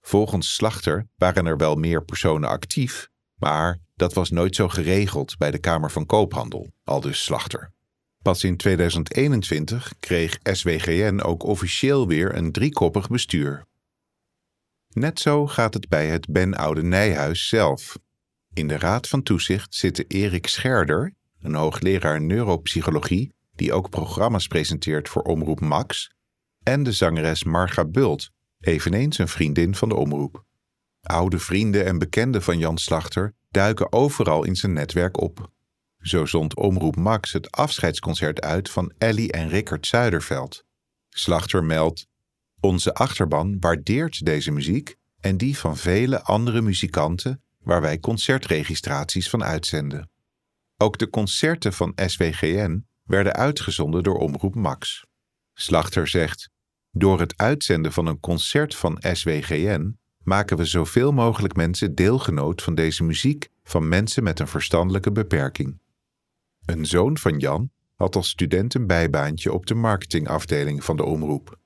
Volgens 0.00 0.54
Slachter 0.54 1.08
waren 1.16 1.46
er 1.46 1.56
wel 1.56 1.74
meer 1.74 2.04
personen 2.04 2.48
actief, 2.48 3.08
maar 3.34 3.78
dat 3.94 4.12
was 4.12 4.30
nooit 4.30 4.54
zo 4.54 4.68
geregeld 4.68 5.36
bij 5.38 5.50
de 5.50 5.58
Kamer 5.58 5.90
van 5.90 6.06
Koophandel, 6.06 6.72
aldus 6.84 7.24
Slachter. 7.24 7.72
Pas 8.22 8.44
in 8.44 8.56
2021 8.56 9.92
kreeg 10.00 10.38
SWGN 10.42 11.20
ook 11.20 11.42
officieel 11.42 12.06
weer 12.06 12.34
een 12.34 12.52
driekoppig 12.52 13.08
bestuur. 13.08 13.66
Net 14.88 15.20
zo 15.20 15.46
gaat 15.46 15.74
het 15.74 15.88
bij 15.88 16.06
het 16.06 16.32
Ben 16.32 16.54
Oude 16.54 16.82
Nijhuis 16.82 17.48
zelf. 17.48 17.98
In 18.52 18.68
de 18.68 18.78
Raad 18.78 19.08
van 19.08 19.22
Toezicht 19.22 19.74
zitten 19.74 20.04
Erik 20.06 20.46
Scherder, 20.46 21.14
een 21.40 21.54
hoogleraar 21.54 22.20
neuropsychologie 22.20 23.34
die 23.54 23.72
ook 23.72 23.90
programma's 23.90 24.46
presenteert 24.46 25.08
voor 25.08 25.22
Omroep 25.22 25.60
Max, 25.60 26.10
en 26.62 26.82
de 26.82 26.92
zangeres 26.92 27.44
Marga 27.44 27.84
Bult, 27.84 28.30
eveneens 28.60 29.18
een 29.18 29.28
vriendin 29.28 29.74
van 29.74 29.88
de 29.88 29.94
omroep. 29.94 30.44
Oude 31.00 31.38
vrienden 31.38 31.84
en 31.84 31.98
bekenden 31.98 32.42
van 32.42 32.58
Jan 32.58 32.78
Slachter 32.78 33.34
duiken 33.50 33.92
overal 33.92 34.44
in 34.44 34.56
zijn 34.56 34.72
netwerk 34.72 35.20
op. 35.20 35.50
Zo 36.00 36.26
zond 36.26 36.56
Omroep 36.56 36.96
Max 36.96 37.32
het 37.32 37.50
afscheidsconcert 37.50 38.40
uit 38.40 38.70
van 38.70 38.92
Ellie 38.98 39.32
en 39.32 39.48
Rickert 39.48 39.86
Zuiderveld. 39.86 40.64
Slachter 41.08 41.64
meldt: 41.64 42.06
Onze 42.60 42.94
achterban 42.94 43.56
waardeert 43.60 44.24
deze 44.24 44.50
muziek 44.50 44.96
en 45.20 45.36
die 45.36 45.58
van 45.58 45.76
vele 45.76 46.22
andere 46.22 46.60
muzikanten 46.60 47.42
waar 47.58 47.80
wij 47.80 47.98
concertregistraties 47.98 49.30
van 49.30 49.44
uitzenden. 49.44 50.10
Ook 50.76 50.98
de 50.98 51.10
concerten 51.10 51.72
van 51.72 51.92
SWGN 52.06 52.86
werden 53.02 53.34
uitgezonden 53.34 54.02
door 54.02 54.18
Omroep 54.18 54.54
Max. 54.54 55.06
Slachter 55.54 56.08
zegt: 56.08 56.50
Door 56.90 57.20
het 57.20 57.36
uitzenden 57.36 57.92
van 57.92 58.06
een 58.06 58.20
concert 58.20 58.74
van 58.74 58.98
SWGN 59.12 59.98
maken 60.22 60.56
we 60.56 60.64
zoveel 60.64 61.12
mogelijk 61.12 61.56
mensen 61.56 61.94
deelgenoot 61.94 62.62
van 62.62 62.74
deze 62.74 63.04
muziek 63.04 63.48
van 63.62 63.88
mensen 63.88 64.22
met 64.22 64.40
een 64.40 64.48
verstandelijke 64.48 65.12
beperking. 65.12 65.80
Een 66.64 66.86
zoon 66.86 67.18
van 67.18 67.38
Jan 67.38 67.70
had 67.94 68.16
als 68.16 68.28
student 68.28 68.74
een 68.74 68.86
bijbaantje 68.86 69.52
op 69.52 69.66
de 69.66 69.74
marketingafdeling 69.74 70.84
van 70.84 70.96
de 70.96 71.04
omroep. 71.04 71.58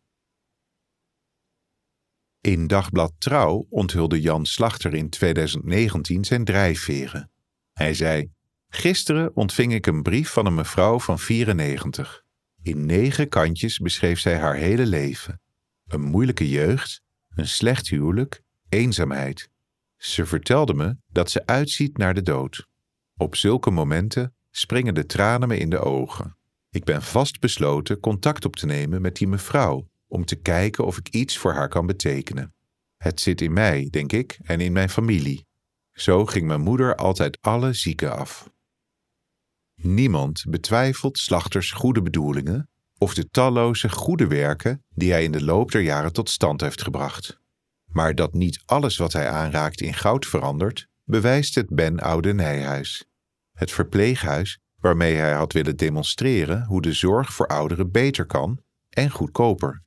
In 2.40 2.66
dagblad 2.66 3.12
Trouw 3.18 3.66
onthulde 3.68 4.20
Jan 4.20 4.46
Slachter 4.46 4.94
in 4.94 5.10
2019 5.10 6.24
zijn 6.24 6.44
drijfveren. 6.44 7.30
Hij 7.72 7.94
zei: 7.94 8.30
Gisteren 8.72 9.36
ontving 9.36 9.74
ik 9.74 9.86
een 9.86 10.02
brief 10.02 10.30
van 10.30 10.46
een 10.46 10.54
mevrouw 10.54 10.98
van 10.98 11.18
94. 11.18 12.22
In 12.62 12.86
negen 12.86 13.28
kantjes 13.28 13.78
beschreef 13.78 14.20
zij 14.20 14.38
haar 14.38 14.54
hele 14.54 14.86
leven: 14.86 15.40
een 15.86 16.00
moeilijke 16.00 16.48
jeugd, 16.48 17.02
een 17.28 17.48
slecht 17.48 17.88
huwelijk, 17.88 18.42
eenzaamheid. 18.68 19.50
Ze 19.96 20.26
vertelde 20.26 20.74
me 20.74 20.96
dat 21.08 21.30
ze 21.30 21.46
uitziet 21.46 21.96
naar 21.96 22.14
de 22.14 22.22
dood. 22.22 22.66
Op 23.16 23.36
zulke 23.36 23.70
momenten 23.70 24.34
springen 24.50 24.94
de 24.94 25.06
tranen 25.06 25.48
me 25.48 25.58
in 25.58 25.70
de 25.70 25.78
ogen. 25.78 26.36
Ik 26.70 26.84
ben 26.84 27.02
vastbesloten 27.02 28.00
contact 28.00 28.44
op 28.44 28.56
te 28.56 28.66
nemen 28.66 29.02
met 29.02 29.16
die 29.16 29.28
mevrouw 29.28 29.88
om 30.06 30.24
te 30.24 30.36
kijken 30.36 30.86
of 30.86 30.98
ik 30.98 31.08
iets 31.08 31.38
voor 31.38 31.52
haar 31.52 31.68
kan 31.68 31.86
betekenen. 31.86 32.54
Het 32.96 33.20
zit 33.20 33.40
in 33.40 33.52
mij, 33.52 33.88
denk 33.90 34.12
ik, 34.12 34.38
en 34.42 34.60
in 34.60 34.72
mijn 34.72 34.90
familie. 34.90 35.46
Zo 35.92 36.26
ging 36.26 36.46
mijn 36.46 36.60
moeder 36.60 36.96
altijd 36.96 37.38
alle 37.40 37.72
zieken 37.72 38.16
af. 38.16 38.50
Niemand 39.82 40.44
betwijfelt 40.48 41.18
Slachters 41.18 41.70
goede 41.70 42.02
bedoelingen 42.02 42.68
of 42.98 43.14
de 43.14 43.30
talloze 43.30 43.88
goede 43.88 44.26
werken 44.26 44.84
die 44.94 45.10
hij 45.10 45.24
in 45.24 45.32
de 45.32 45.44
loop 45.44 45.72
der 45.72 45.80
jaren 45.80 46.12
tot 46.12 46.30
stand 46.30 46.60
heeft 46.60 46.82
gebracht. 46.82 47.38
Maar 47.92 48.14
dat 48.14 48.34
niet 48.34 48.62
alles 48.64 48.96
wat 48.96 49.12
hij 49.12 49.28
aanraakt 49.28 49.80
in 49.80 49.94
goud 49.94 50.26
verandert, 50.26 50.86
bewijst 51.04 51.54
het 51.54 51.68
Ben 51.68 51.98
Oude 52.00 52.34
Nijhuis. 52.34 53.04
Het 53.52 53.70
verpleeghuis 53.70 54.58
waarmee 54.80 55.14
hij 55.14 55.32
had 55.32 55.52
willen 55.52 55.76
demonstreren 55.76 56.64
hoe 56.64 56.82
de 56.82 56.92
zorg 56.92 57.32
voor 57.32 57.46
ouderen 57.46 57.90
beter 57.90 58.26
kan 58.26 58.60
en 58.90 59.10
goedkoper. 59.10 59.82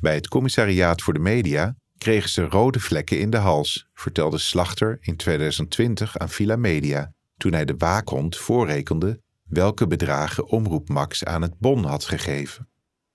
Bij 0.00 0.14
het 0.14 0.28
commissariaat 0.28 1.02
voor 1.02 1.14
de 1.14 1.20
media 1.20 1.76
kregen 1.98 2.30
ze 2.30 2.42
rode 2.42 2.80
vlekken 2.80 3.18
in 3.18 3.30
de 3.30 3.36
hals, 3.36 3.86
vertelde 3.94 4.38
Slachter 4.38 4.98
in 5.00 5.16
2020 5.16 6.18
aan 6.18 6.28
Villa 6.28 6.56
Media, 6.56 7.12
toen 7.36 7.52
hij 7.52 7.64
de 7.64 7.74
waakhond 7.76 8.36
voorrekende 8.36 9.21
welke 9.52 9.86
bedragen 9.86 10.46
Omroep 10.46 10.88
Max 10.88 11.24
aan 11.24 11.42
het 11.42 11.58
bon 11.58 11.84
had 11.84 12.04
gegeven. 12.04 12.68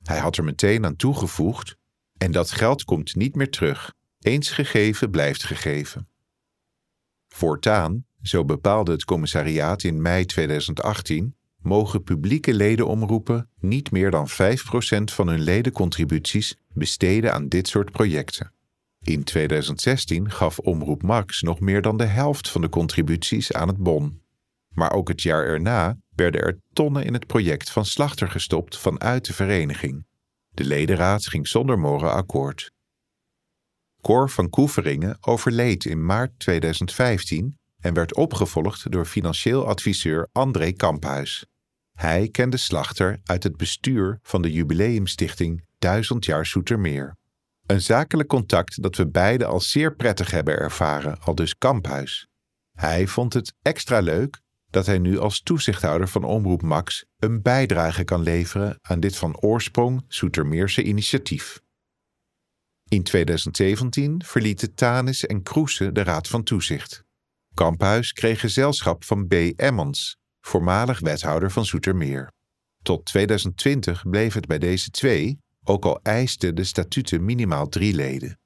Hij 0.04 0.18
had 0.18 0.38
er 0.38 0.44
meteen 0.44 0.86
aan 0.86 0.96
toegevoegd: 0.96 1.78
en 2.18 2.32
dat 2.32 2.52
geld 2.52 2.84
komt 2.84 3.16
niet 3.16 3.36
meer 3.36 3.50
terug. 3.50 3.94
Eens 4.20 4.50
gegeven 4.50 5.10
blijft 5.10 5.44
gegeven. 5.44 6.10
Voortaan, 7.28 8.06
zo 8.22 8.46
bepaalde 8.46 8.92
het 8.92 9.06
commissariaat 9.06 9.84
in 9.84 10.02
mei 10.02 10.26
2018, 10.26 11.36
mogen 11.58 12.04
publieke 12.04 12.54
ledenomroepen 12.54 13.50
niet 13.60 13.92
meer 13.92 14.12
dan 14.12 14.30
5% 14.30 14.34
van 15.04 15.28
hun 15.28 15.42
ledencontributies 15.42 16.56
besteden 16.74 17.34
aan 17.34 17.48
dit 17.48 17.68
soort 17.68 17.92
projecten. 17.92 18.54
In 19.02 19.24
2016 19.24 20.32
gaf 20.32 20.60
Omroep 20.60 21.04
Max 21.04 21.42
nog 21.42 21.60
meer 21.60 21.82
dan 21.82 21.98
de 21.98 22.06
helft 22.06 22.50
van 22.50 22.62
de 22.62 22.70
contributies 22.70 23.54
aan 23.54 23.68
het 23.68 23.78
bon. 23.78 24.22
Maar 24.70 24.92
ook 24.92 25.08
het 25.08 25.22
jaar 25.22 25.46
erna 25.46 25.98
werden 26.18 26.42
er 26.42 26.60
tonnen 26.74 27.06
in 27.06 27.14
het 27.14 27.28
project 27.28 27.70
van 27.70 27.86
Slachter 27.86 28.30
gestopt 28.30 28.78
vanuit 28.78 29.26
de 29.26 29.34
vereniging. 29.34 30.06
De 30.50 30.64
ledenraad 30.64 31.28
ging 31.28 31.48
zonder 31.48 31.80
morgen 31.80 32.12
akkoord. 32.12 32.72
Cor 34.02 34.30
van 34.30 34.50
Koeveringen 34.50 35.18
overleed 35.22 35.86
in 35.86 36.06
maart 36.06 36.40
2015 36.40 37.58
en 37.80 37.94
werd 37.94 38.16
opgevolgd 38.16 38.92
door 38.92 39.06
financieel 39.06 39.68
adviseur 39.68 40.28
André 40.32 40.72
Kamphuis. 40.72 41.46
Hij 41.94 42.30
kende 42.30 42.58
Slachter 42.58 43.20
uit 43.24 43.44
het 43.44 43.58
bestuur 43.58 44.20
van 44.22 44.42
de 44.42 44.52
jubileumstichting 44.52 45.66
Duizend 45.80 46.26
jaar 46.26 46.46
Soetermeer. 46.46 47.16
Een 47.66 47.82
zakelijk 47.82 48.30
contact 48.30 48.82
dat 48.82 48.96
we 48.96 49.08
beiden 49.08 49.48
als 49.48 49.70
zeer 49.70 49.96
prettig 49.96 50.32
hebben 50.32 50.58
ervaren, 50.58 51.20
al 51.20 51.36
dus 51.36 51.58
Kamphuis. 51.58 52.28
Hij 52.74 53.08
vond 53.08 53.34
het 53.34 53.54
extra 53.62 54.00
leuk 54.00 54.42
dat 54.70 54.86
hij 54.86 54.98
nu 54.98 55.20
als 55.20 55.42
toezichthouder 55.42 56.08
van 56.08 56.24
Omroep 56.24 56.62
Max 56.62 57.06
een 57.18 57.42
bijdrage 57.42 58.04
kan 58.04 58.22
leveren 58.22 58.80
aan 58.82 59.00
dit 59.00 59.16
van 59.16 59.40
oorsprong 59.40 60.06
Soetermeerse 60.08 60.84
initiatief. 60.84 61.62
In 62.88 63.04
2017 63.04 64.24
verlieten 64.26 64.74
Tanis 64.74 65.26
en 65.26 65.44
Kroese 65.44 65.92
de 65.92 66.04
Raad 66.04 66.28
van 66.28 66.44
Toezicht. 66.44 67.04
Kamphuis 67.54 68.14
kreeg 68.14 68.40
gezelschap 68.40 69.04
van 69.04 69.28
B. 69.28 69.34
Emmons, 69.56 70.18
voormalig 70.42 71.00
wethouder 71.00 71.52
van 71.52 71.66
Zoetermeer. 71.66 72.32
Tot 72.84 73.06
2020 73.06 74.10
bleef 74.10 74.34
het 74.34 74.48
bij 74.48 74.60
deze 74.60 74.90
twee, 74.90 75.40
ook 75.64 75.86
al 75.86 76.00
eisten 76.04 76.56
de 76.56 76.64
statuten 76.64 77.26
minimaal 77.26 77.68
drie 77.68 77.94
leden. 77.94 78.40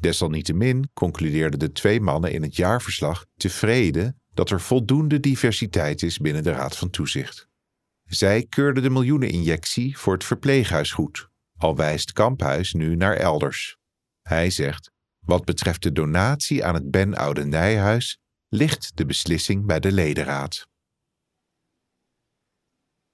Desalniettemin 0.00 0.90
concludeerden 0.94 1.58
de 1.58 1.72
twee 1.72 2.00
mannen 2.00 2.32
in 2.32 2.42
het 2.42 2.56
jaarverslag 2.56 3.26
tevreden 3.36 4.20
dat 4.38 4.50
er 4.50 4.60
voldoende 4.60 5.20
diversiteit 5.20 6.02
is 6.02 6.18
binnen 6.18 6.42
de 6.42 6.50
Raad 6.50 6.76
van 6.76 6.90
Toezicht. 6.90 7.48
Zij 8.04 8.46
keurden 8.48 8.82
de 8.82 8.90
miljoeneninjectie 8.90 9.98
voor 9.98 10.12
het 10.12 10.24
verpleeghuis 10.24 10.92
goed, 10.92 11.28
al 11.56 11.76
wijst 11.76 12.12
Kamphuis 12.12 12.72
nu 12.72 12.96
naar 12.96 13.16
elders. 13.16 13.76
Hij 14.22 14.50
zegt: 14.50 14.90
Wat 15.18 15.44
betreft 15.44 15.82
de 15.82 15.92
donatie 15.92 16.64
aan 16.64 16.74
het 16.74 16.90
Ben 16.90 17.14
Oude 17.14 17.44
Nijhuis 17.44 18.18
ligt 18.48 18.96
de 18.96 19.06
beslissing 19.06 19.66
bij 19.66 19.80
de 19.80 19.92
ledenraad. 19.92 20.66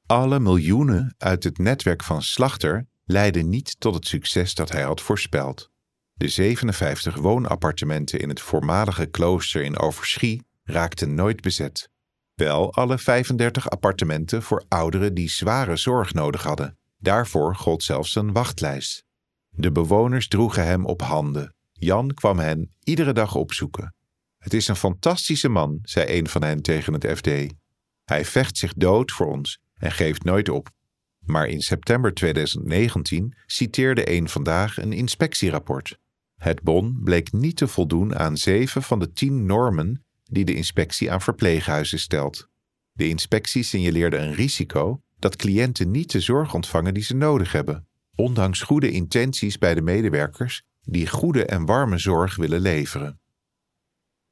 Alle 0.07 0.41
miljoenen 0.41 1.15
uit 1.19 1.45
het 1.45 1.59
netwerk 1.59 2.03
van 2.03 2.23
Slachter 2.23 2.87
leidden 3.05 3.49
niet 3.49 3.81
tot 3.81 3.95
het 3.95 4.07
succes 4.07 4.55
dat 4.55 4.71
hij 4.71 4.83
had 4.83 5.01
voorspeld. 5.01 5.71
De 6.15 6.29
57 6.29 7.17
woonappartementen 7.17 8.21
in 8.21 8.29
het 8.29 8.41
voormalige 8.41 9.07
klooster 9.07 9.63
in 9.63 9.79
Overschie 9.79 10.53
raakten 10.65 11.15
nooit 11.15 11.41
bezet. 11.41 11.89
Wel 12.35 12.75
alle 12.75 12.99
35 12.99 13.71
appartementen 13.71 14.43
voor 14.43 14.65
ouderen 14.69 15.15
die 15.15 15.31
zware 15.31 15.77
zorg 15.77 16.13
nodig 16.15 16.43
hadden. 16.43 16.79
Daarvoor 16.99 17.55
gold 17.55 17.83
zelfs 17.83 18.15
een 18.15 18.33
wachtlijst. 18.33 19.05
De 19.49 19.73
bewoners 19.73 20.29
droegen 20.29 20.67
hem 20.67 20.87
op 20.87 21.03
handen. 21.03 21.55
Jan 21.73 22.15
kwam 22.15 22.39
hen 22.39 22.75
iedere 22.83 23.13
dag 23.13 23.35
opzoeken. 23.35 23.95
Het 24.39 24.55
is 24.55 24.69
een 24.69 24.77
fantastische 24.77 25.49
man, 25.49 25.79
zei 25.83 26.19
een 26.19 26.29
van 26.29 26.43
hen 26.43 26.63
tegen 26.63 26.93
het 26.93 27.07
FD. 27.17 27.29
Hij 28.05 28.25
vecht 28.25 28.57
zich 28.57 28.75
dood 28.75 29.13
voor 29.13 29.27
ons 29.27 29.59
en 29.75 29.93
geeft 29.93 30.25
nooit 30.25 30.49
op. 30.49 30.71
Maar 31.19 31.47
in 31.47 31.61
september 31.61 32.15
2019 32.15 33.37
citeerde 33.47 34.11
een 34.11 34.29
vandaag 34.29 34.79
een 34.79 34.93
inspectierapport. 34.93 35.99
Het 36.35 36.63
bon 36.63 37.01
bleek 37.03 37.33
niet 37.33 37.57
te 37.57 37.69
voldoen 37.69 38.17
aan 38.17 38.37
zeven 38.37 38.83
van 38.83 38.99
de 38.99 39.13
tien 39.13 39.47
normen 39.47 40.04
die 40.35 40.45
de 40.45 40.55
inspectie 40.55 41.13
aan 41.13 41.21
verpleeghuizen 41.21 41.99
stelt. 41.99 42.49
De 42.93 43.09
inspectie 43.09 43.63
signaleerde 43.63 44.17
een 44.17 44.35
risico 44.35 45.01
dat 45.19 45.37
cliënten 45.37 45.91
niet 45.91 46.11
de 46.11 46.21
zorg 46.21 46.55
ontvangen 46.55 46.95
die 46.95 47.03
ze 47.03 47.15
nodig 47.15 47.53
hebben, 47.53 47.89
ondanks 48.15 48.63
goede 48.63 48.91
intenties 48.91 49.59
bij 49.59 49.75
de 49.75 49.83
medewerkers 49.83 50.63
die 50.81 51.09
goede 51.09 51.45
en 51.45 51.67
warme 51.67 51.99
zorg 51.99 52.37
willen 52.37 52.61
leveren. 52.61 53.21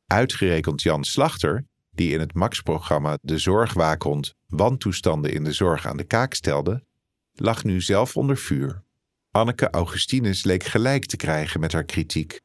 Uitgerekend 0.07 0.83
Jan 0.83 1.05
Slachter, 1.05 1.67
die 1.91 2.13
in 2.13 2.21
het 2.21 2.35
Max-programma 2.35 3.19
De 3.21 3.39
Zorgwaakhond 3.39 4.35
wantoestanden 4.47 5.33
in 5.33 5.45
de 5.45 5.53
zorg 5.53 5.87
aan 5.87 5.97
de 5.97 6.05
kaak 6.05 6.35
stelde, 6.35 6.85
lag 7.33 7.65
nu 7.65 7.81
zelf 7.81 8.17
onder 8.17 8.37
vuur. 8.37 8.83
Anneke 9.31 9.71
Augustinus 9.71 10.45
leek 10.45 10.65
gelijk 10.65 11.07
te 11.07 11.17
krijgen 11.17 11.61
met 11.61 11.73
haar 11.73 11.85
kritiek. 11.85 12.41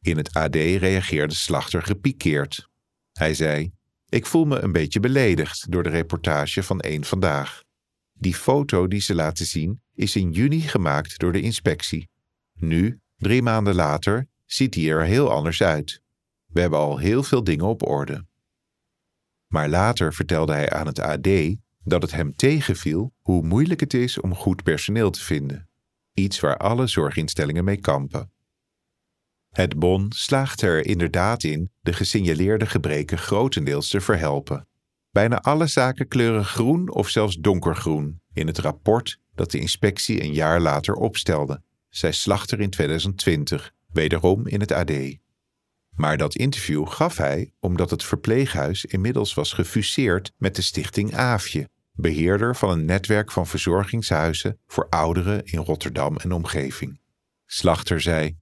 In 0.00 0.16
het 0.16 0.34
AD 0.34 0.54
reageerde 0.54 1.34
Slachter 1.34 1.82
gepikeerd. 1.82 2.67
Hij 3.18 3.34
zei: 3.34 3.72
Ik 4.08 4.26
voel 4.26 4.44
me 4.44 4.58
een 4.58 4.72
beetje 4.72 5.00
beledigd 5.00 5.70
door 5.70 5.82
de 5.82 5.88
reportage 5.88 6.62
van 6.62 6.80
één 6.80 7.04
vandaag. 7.04 7.62
Die 8.12 8.34
foto 8.34 8.88
die 8.88 9.00
ze 9.00 9.14
laten 9.14 9.46
zien 9.46 9.82
is 9.94 10.16
in 10.16 10.30
juni 10.30 10.60
gemaakt 10.60 11.18
door 11.18 11.32
de 11.32 11.40
inspectie. 11.40 12.08
Nu, 12.54 13.00
drie 13.16 13.42
maanden 13.42 13.74
later, 13.74 14.26
ziet 14.44 14.74
hij 14.74 14.88
er 14.88 15.04
heel 15.04 15.30
anders 15.30 15.62
uit. 15.62 16.02
We 16.46 16.60
hebben 16.60 16.78
al 16.78 16.98
heel 16.98 17.22
veel 17.22 17.44
dingen 17.44 17.66
op 17.66 17.88
orde. 17.88 18.26
Maar 19.46 19.68
later 19.68 20.14
vertelde 20.14 20.52
hij 20.52 20.70
aan 20.70 20.86
het 20.86 20.98
AD 20.98 21.28
dat 21.84 22.02
het 22.02 22.10
hem 22.10 22.36
tegenviel 22.36 23.12
hoe 23.20 23.42
moeilijk 23.42 23.80
het 23.80 23.94
is 23.94 24.20
om 24.20 24.34
goed 24.34 24.62
personeel 24.62 25.10
te 25.10 25.20
vinden. 25.20 25.68
Iets 26.14 26.40
waar 26.40 26.56
alle 26.56 26.86
zorginstellingen 26.86 27.64
mee 27.64 27.80
kampen. 27.80 28.32
Het 29.58 29.78
Bon 29.78 30.12
slaagt 30.14 30.62
er 30.62 30.86
inderdaad 30.86 31.42
in 31.42 31.70
de 31.80 31.92
gesignaleerde 31.92 32.66
gebreken 32.66 33.18
grotendeels 33.18 33.88
te 33.88 34.00
verhelpen. 34.00 34.68
Bijna 35.10 35.40
alle 35.40 35.66
zaken 35.66 36.08
kleuren 36.08 36.44
groen 36.44 36.90
of 36.90 37.08
zelfs 37.08 37.36
donkergroen 37.36 38.20
in 38.32 38.46
het 38.46 38.58
rapport 38.58 39.20
dat 39.34 39.50
de 39.50 39.58
inspectie 39.58 40.22
een 40.22 40.32
jaar 40.32 40.60
later 40.60 40.94
opstelde, 40.94 41.62
zei 41.88 42.12
Slachter 42.12 42.60
in 42.60 42.70
2020, 42.70 43.72
wederom 43.92 44.46
in 44.46 44.60
het 44.60 44.72
AD. 44.72 44.92
Maar 45.90 46.16
dat 46.16 46.34
interview 46.34 46.88
gaf 46.88 47.16
hij 47.16 47.52
omdat 47.60 47.90
het 47.90 48.04
verpleeghuis 48.04 48.84
inmiddels 48.84 49.34
was 49.34 49.52
gefuseerd 49.52 50.32
met 50.36 50.56
de 50.56 50.62
stichting 50.62 51.14
Aafje, 51.14 51.68
beheerder 51.92 52.56
van 52.56 52.70
een 52.70 52.84
netwerk 52.84 53.32
van 53.32 53.46
verzorgingshuizen 53.46 54.58
voor 54.66 54.86
ouderen 54.88 55.44
in 55.44 55.58
Rotterdam 55.58 56.16
en 56.16 56.32
omgeving. 56.32 57.00
Slachter 57.46 58.00
zei: 58.00 58.36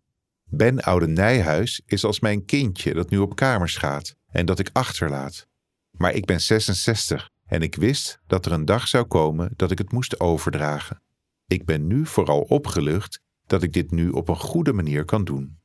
Ben 0.51 0.81
Oude 0.81 1.07
Nijhuis 1.07 1.83
is 1.87 2.05
als 2.05 2.21
mijn 2.21 2.45
kindje 2.45 2.95
dat 2.95 3.11
nu 3.11 3.19
op 3.19 3.37
kamers 3.37 3.77
gaat 3.77 4.17
en 4.27 4.47
dat 4.47 4.59
ik 4.59 4.71
achterlaat. 4.73 5.47
Maar 5.91 6.15
ik 6.15 6.25
ben 6.25 6.41
66 6.41 7.31
en 7.47 7.63
ik 7.63 7.75
wist 7.75 8.21
dat 8.27 8.47
er 8.47 8.53
een 8.53 8.65
dag 8.65 8.89
zou 8.89 9.05
komen 9.05 9.53
dat 9.57 9.71
ik 9.71 9.79
het 9.79 9.93
moest 9.93 10.21
overdragen. 10.21 11.03
Ik 11.47 11.65
ben 11.65 11.87
nu 11.87 12.07
vooral 12.07 12.41
opgelucht 12.41 13.21
dat 13.47 13.63
ik 13.63 13.73
dit 13.73 13.91
nu 13.91 14.11
op 14.11 14.29
een 14.29 14.37
goede 14.37 14.73
manier 14.73 15.05
kan 15.05 15.25
doen. 15.25 15.59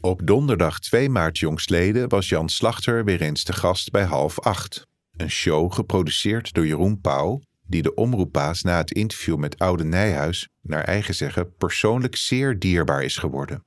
Op 0.00 0.26
donderdag 0.26 0.78
2 0.78 1.08
maart 1.08 1.38
jongstleden 1.38 2.08
was 2.08 2.28
Jan 2.28 2.48
Slachter 2.48 3.04
weer 3.04 3.20
eens 3.20 3.42
te 3.42 3.52
gast 3.52 3.90
bij 3.90 4.04
half 4.04 4.40
acht. 4.40 4.86
Een 5.16 5.30
show 5.30 5.72
geproduceerd 5.72 6.52
door 6.52 6.66
Jeroen 6.66 7.00
Pauw, 7.00 7.40
die 7.66 7.82
de 7.82 7.94
omroepbaas 7.94 8.62
na 8.62 8.76
het 8.76 8.90
interview 8.90 9.36
met 9.36 9.58
Oude 9.58 9.84
Nijhuis, 9.84 10.48
naar 10.60 10.84
eigen 10.84 11.14
zeggen, 11.14 11.54
persoonlijk 11.56 12.16
zeer 12.16 12.58
dierbaar 12.58 13.02
is 13.02 13.16
geworden. 13.16 13.64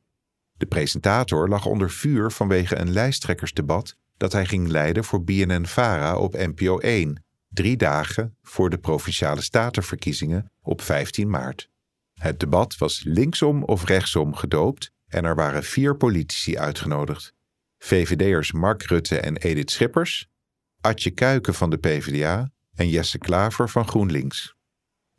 De 0.58 0.66
presentator 0.66 1.50
lag 1.50 1.66
onder 1.66 1.90
vuur 1.90 2.32
vanwege 2.32 2.78
een 2.78 2.92
lijsttrekkersdebat 2.92 3.96
dat 4.18 4.32
hij 4.32 4.46
ging 4.46 4.68
leiden 4.68 5.04
voor 5.04 5.24
BNN-Vara 5.24 6.18
op 6.18 6.34
NPO 6.34 6.78
1, 6.78 7.24
drie 7.50 7.78
dagen 7.78 8.38
voor 8.42 8.70
de 8.70 8.78
provinciale 8.78 9.42
statenverkiezingen 9.42 10.52
op 10.62 10.82
15 10.82 11.30
maart. 11.30 11.70
Het 12.14 12.40
debat 12.40 12.78
was 12.78 13.02
linksom 13.04 13.64
of 13.64 13.86
rechtsom 13.86 14.36
gedoopt 14.36 14.92
en 15.08 15.26
er 15.26 15.36
waren 15.36 15.64
vier 15.64 15.96
politici 15.96 16.58
uitgenodigd. 16.58 17.34
VVD'ers 17.78 18.52
Mark 18.52 18.84
Rutte 18.84 19.20
en 19.20 19.38
Edith 19.38 19.72
Schippers, 19.72 20.28
Atje 20.82 21.12
Kuiken 21.12 21.54
van 21.54 21.70
de 21.70 21.78
PvdA 21.78 22.52
en 22.78 22.90
Jesse 22.90 23.18
Klaver 23.18 23.70
van 23.70 23.88
GroenLinks. 23.88 24.56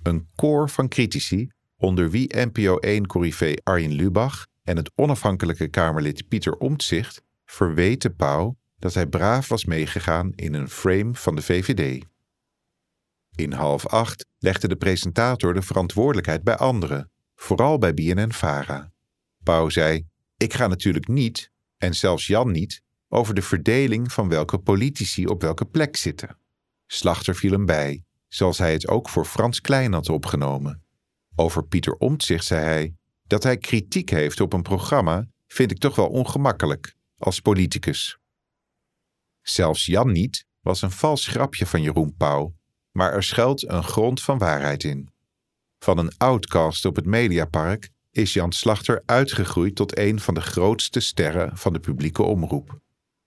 Een 0.03 0.29
koor 0.35 0.71
van 0.71 0.89
critici, 0.89 1.51
onder 1.77 2.11
wie 2.11 2.37
NPO 2.37 2.79
1-corrivé 2.87 3.55
Arjen 3.63 3.93
Lubach 3.93 4.47
en 4.63 4.77
het 4.77 4.91
onafhankelijke 4.95 5.69
Kamerlid 5.69 6.29
Pieter 6.29 6.57
Omtzigt, 6.57 7.23
verweten 7.45 8.17
Pauw 8.17 8.57
dat 8.79 8.95
hij 8.95 9.07
braaf 9.07 9.49
was 9.49 9.65
meegegaan 9.65 10.33
in 10.35 10.55
een 10.55 10.69
frame 10.69 11.15
van 11.15 11.35
de 11.35 11.43
VVD. 11.43 12.05
In 13.35 13.53
half 13.53 13.87
acht 13.87 14.27
legde 14.39 14.69
de 14.69 14.77
presentator 14.77 15.55
de 15.55 15.63
verantwoordelijkheid 15.63 16.43
bij 16.45 16.57
anderen, 16.57 17.11
vooral 17.35 17.79
bij 17.79 17.95
BNN-Vara. 17.95 18.93
Pauw 19.43 19.69
zei: 19.69 20.07
Ik 20.37 20.55
ga 20.55 20.67
natuurlijk 20.67 21.09
niet, 21.09 21.51
en 21.77 21.95
zelfs 21.95 22.27
Jan 22.27 22.51
niet, 22.51 22.83
over 23.09 23.35
de 23.35 23.43
verdeling 23.43 24.13
van 24.13 24.29
welke 24.29 24.59
politici 24.59 25.27
op 25.27 25.43
welke 25.43 25.65
plek 25.65 25.97
zitten. 25.97 26.38
Slachter 26.91 27.35
viel 27.35 27.53
hem 27.53 27.67
bij, 27.67 28.05
zoals 28.29 28.59
hij 28.59 28.73
het 28.73 28.89
ook 28.89 29.09
voor 29.09 29.25
Frans 29.25 29.61
Klein 29.61 29.93
had 29.93 30.09
opgenomen. 30.09 30.83
Over 31.35 31.67
Pieter 31.67 31.95
Omtzigt 31.95 32.45
zei 32.45 32.65
hij: 32.65 32.95
Dat 33.27 33.43
hij 33.43 33.59
kritiek 33.59 34.11
heeft 34.11 34.41
op 34.41 34.53
een 34.53 34.63
programma 34.63 35.27
vind 35.47 35.71
ik 35.71 35.79
toch 35.79 35.97
wel 35.97 36.09
ongemakkelijk, 36.09 36.95
als 37.19 37.41
politicus. 37.41 38.19
Zelfs 39.43 39.87
Jan 39.87 40.13
niet 40.13 40.47
was 40.61 40.83
een 40.83 40.91
vals 40.91 41.27
grapje 41.27 41.67
van 41.67 41.83
Jeroen 41.83 42.15
Pauw, 42.17 42.55
maar 42.91 43.13
er 43.13 43.23
schuilt 43.23 43.69
een 43.69 43.85
grond 43.85 44.23
van 44.23 44.39
waarheid 44.39 44.85
in. 44.85 45.09
Van 45.79 45.99
een 45.99 46.17
outcast 46.17 46.85
op 46.85 46.97
het 46.97 47.07
Mediapark 47.07 47.91
is 48.11 48.33
Jan 48.33 48.53
Slachter 48.53 49.03
uitgegroeid 49.07 49.75
tot 49.75 49.99
een 49.99 50.21
van 50.21 50.35
de 50.35 50.41
grootste 50.41 51.01
sterren 51.01 51.57
van 51.57 51.73
de 51.73 51.81
publieke 51.81 52.23
omroep. 52.23 52.81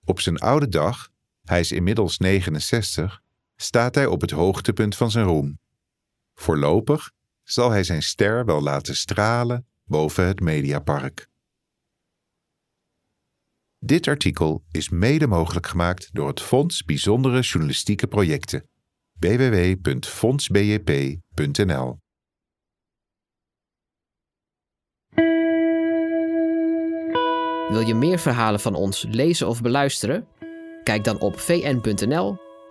Op 0.04 0.20
zijn 0.20 0.38
oude 0.38 0.68
dag, 0.68 1.08
hij 1.44 1.60
is 1.60 1.72
inmiddels 1.72 2.18
69, 2.18 3.22
staat 3.56 3.94
hij 3.94 4.06
op 4.06 4.20
het 4.20 4.30
hoogtepunt 4.30 4.96
van 4.96 5.10
zijn 5.10 5.26
roem. 5.26 5.60
Voorlopig 6.34 7.10
zal 7.42 7.70
hij 7.70 7.84
zijn 7.84 8.02
ster 8.02 8.44
wel 8.44 8.62
laten 8.62 8.96
stralen 8.96 9.66
boven 9.84 10.26
het 10.26 10.40
Mediapark. 10.40 11.30
Dit 13.78 14.08
artikel 14.08 14.64
is 14.70 14.88
mede 14.88 15.26
mogelijk 15.26 15.66
gemaakt 15.66 16.10
door 16.12 16.28
het 16.28 16.40
Fonds 16.40 16.84
Bijzondere 16.84 17.40
Journalistieke 17.40 18.06
Projecten 18.06 18.70
www.fondsbjp.nl 19.18 22.00
Wil 27.68 27.80
je 27.80 27.94
meer 27.94 28.18
verhalen 28.18 28.60
van 28.60 28.74
ons 28.74 29.06
lezen 29.08 29.48
of 29.48 29.62
beluisteren? 29.62 30.26
Kijk 30.82 31.04
dan 31.04 31.20
op 31.20 31.38
vn.nl 31.38 32.51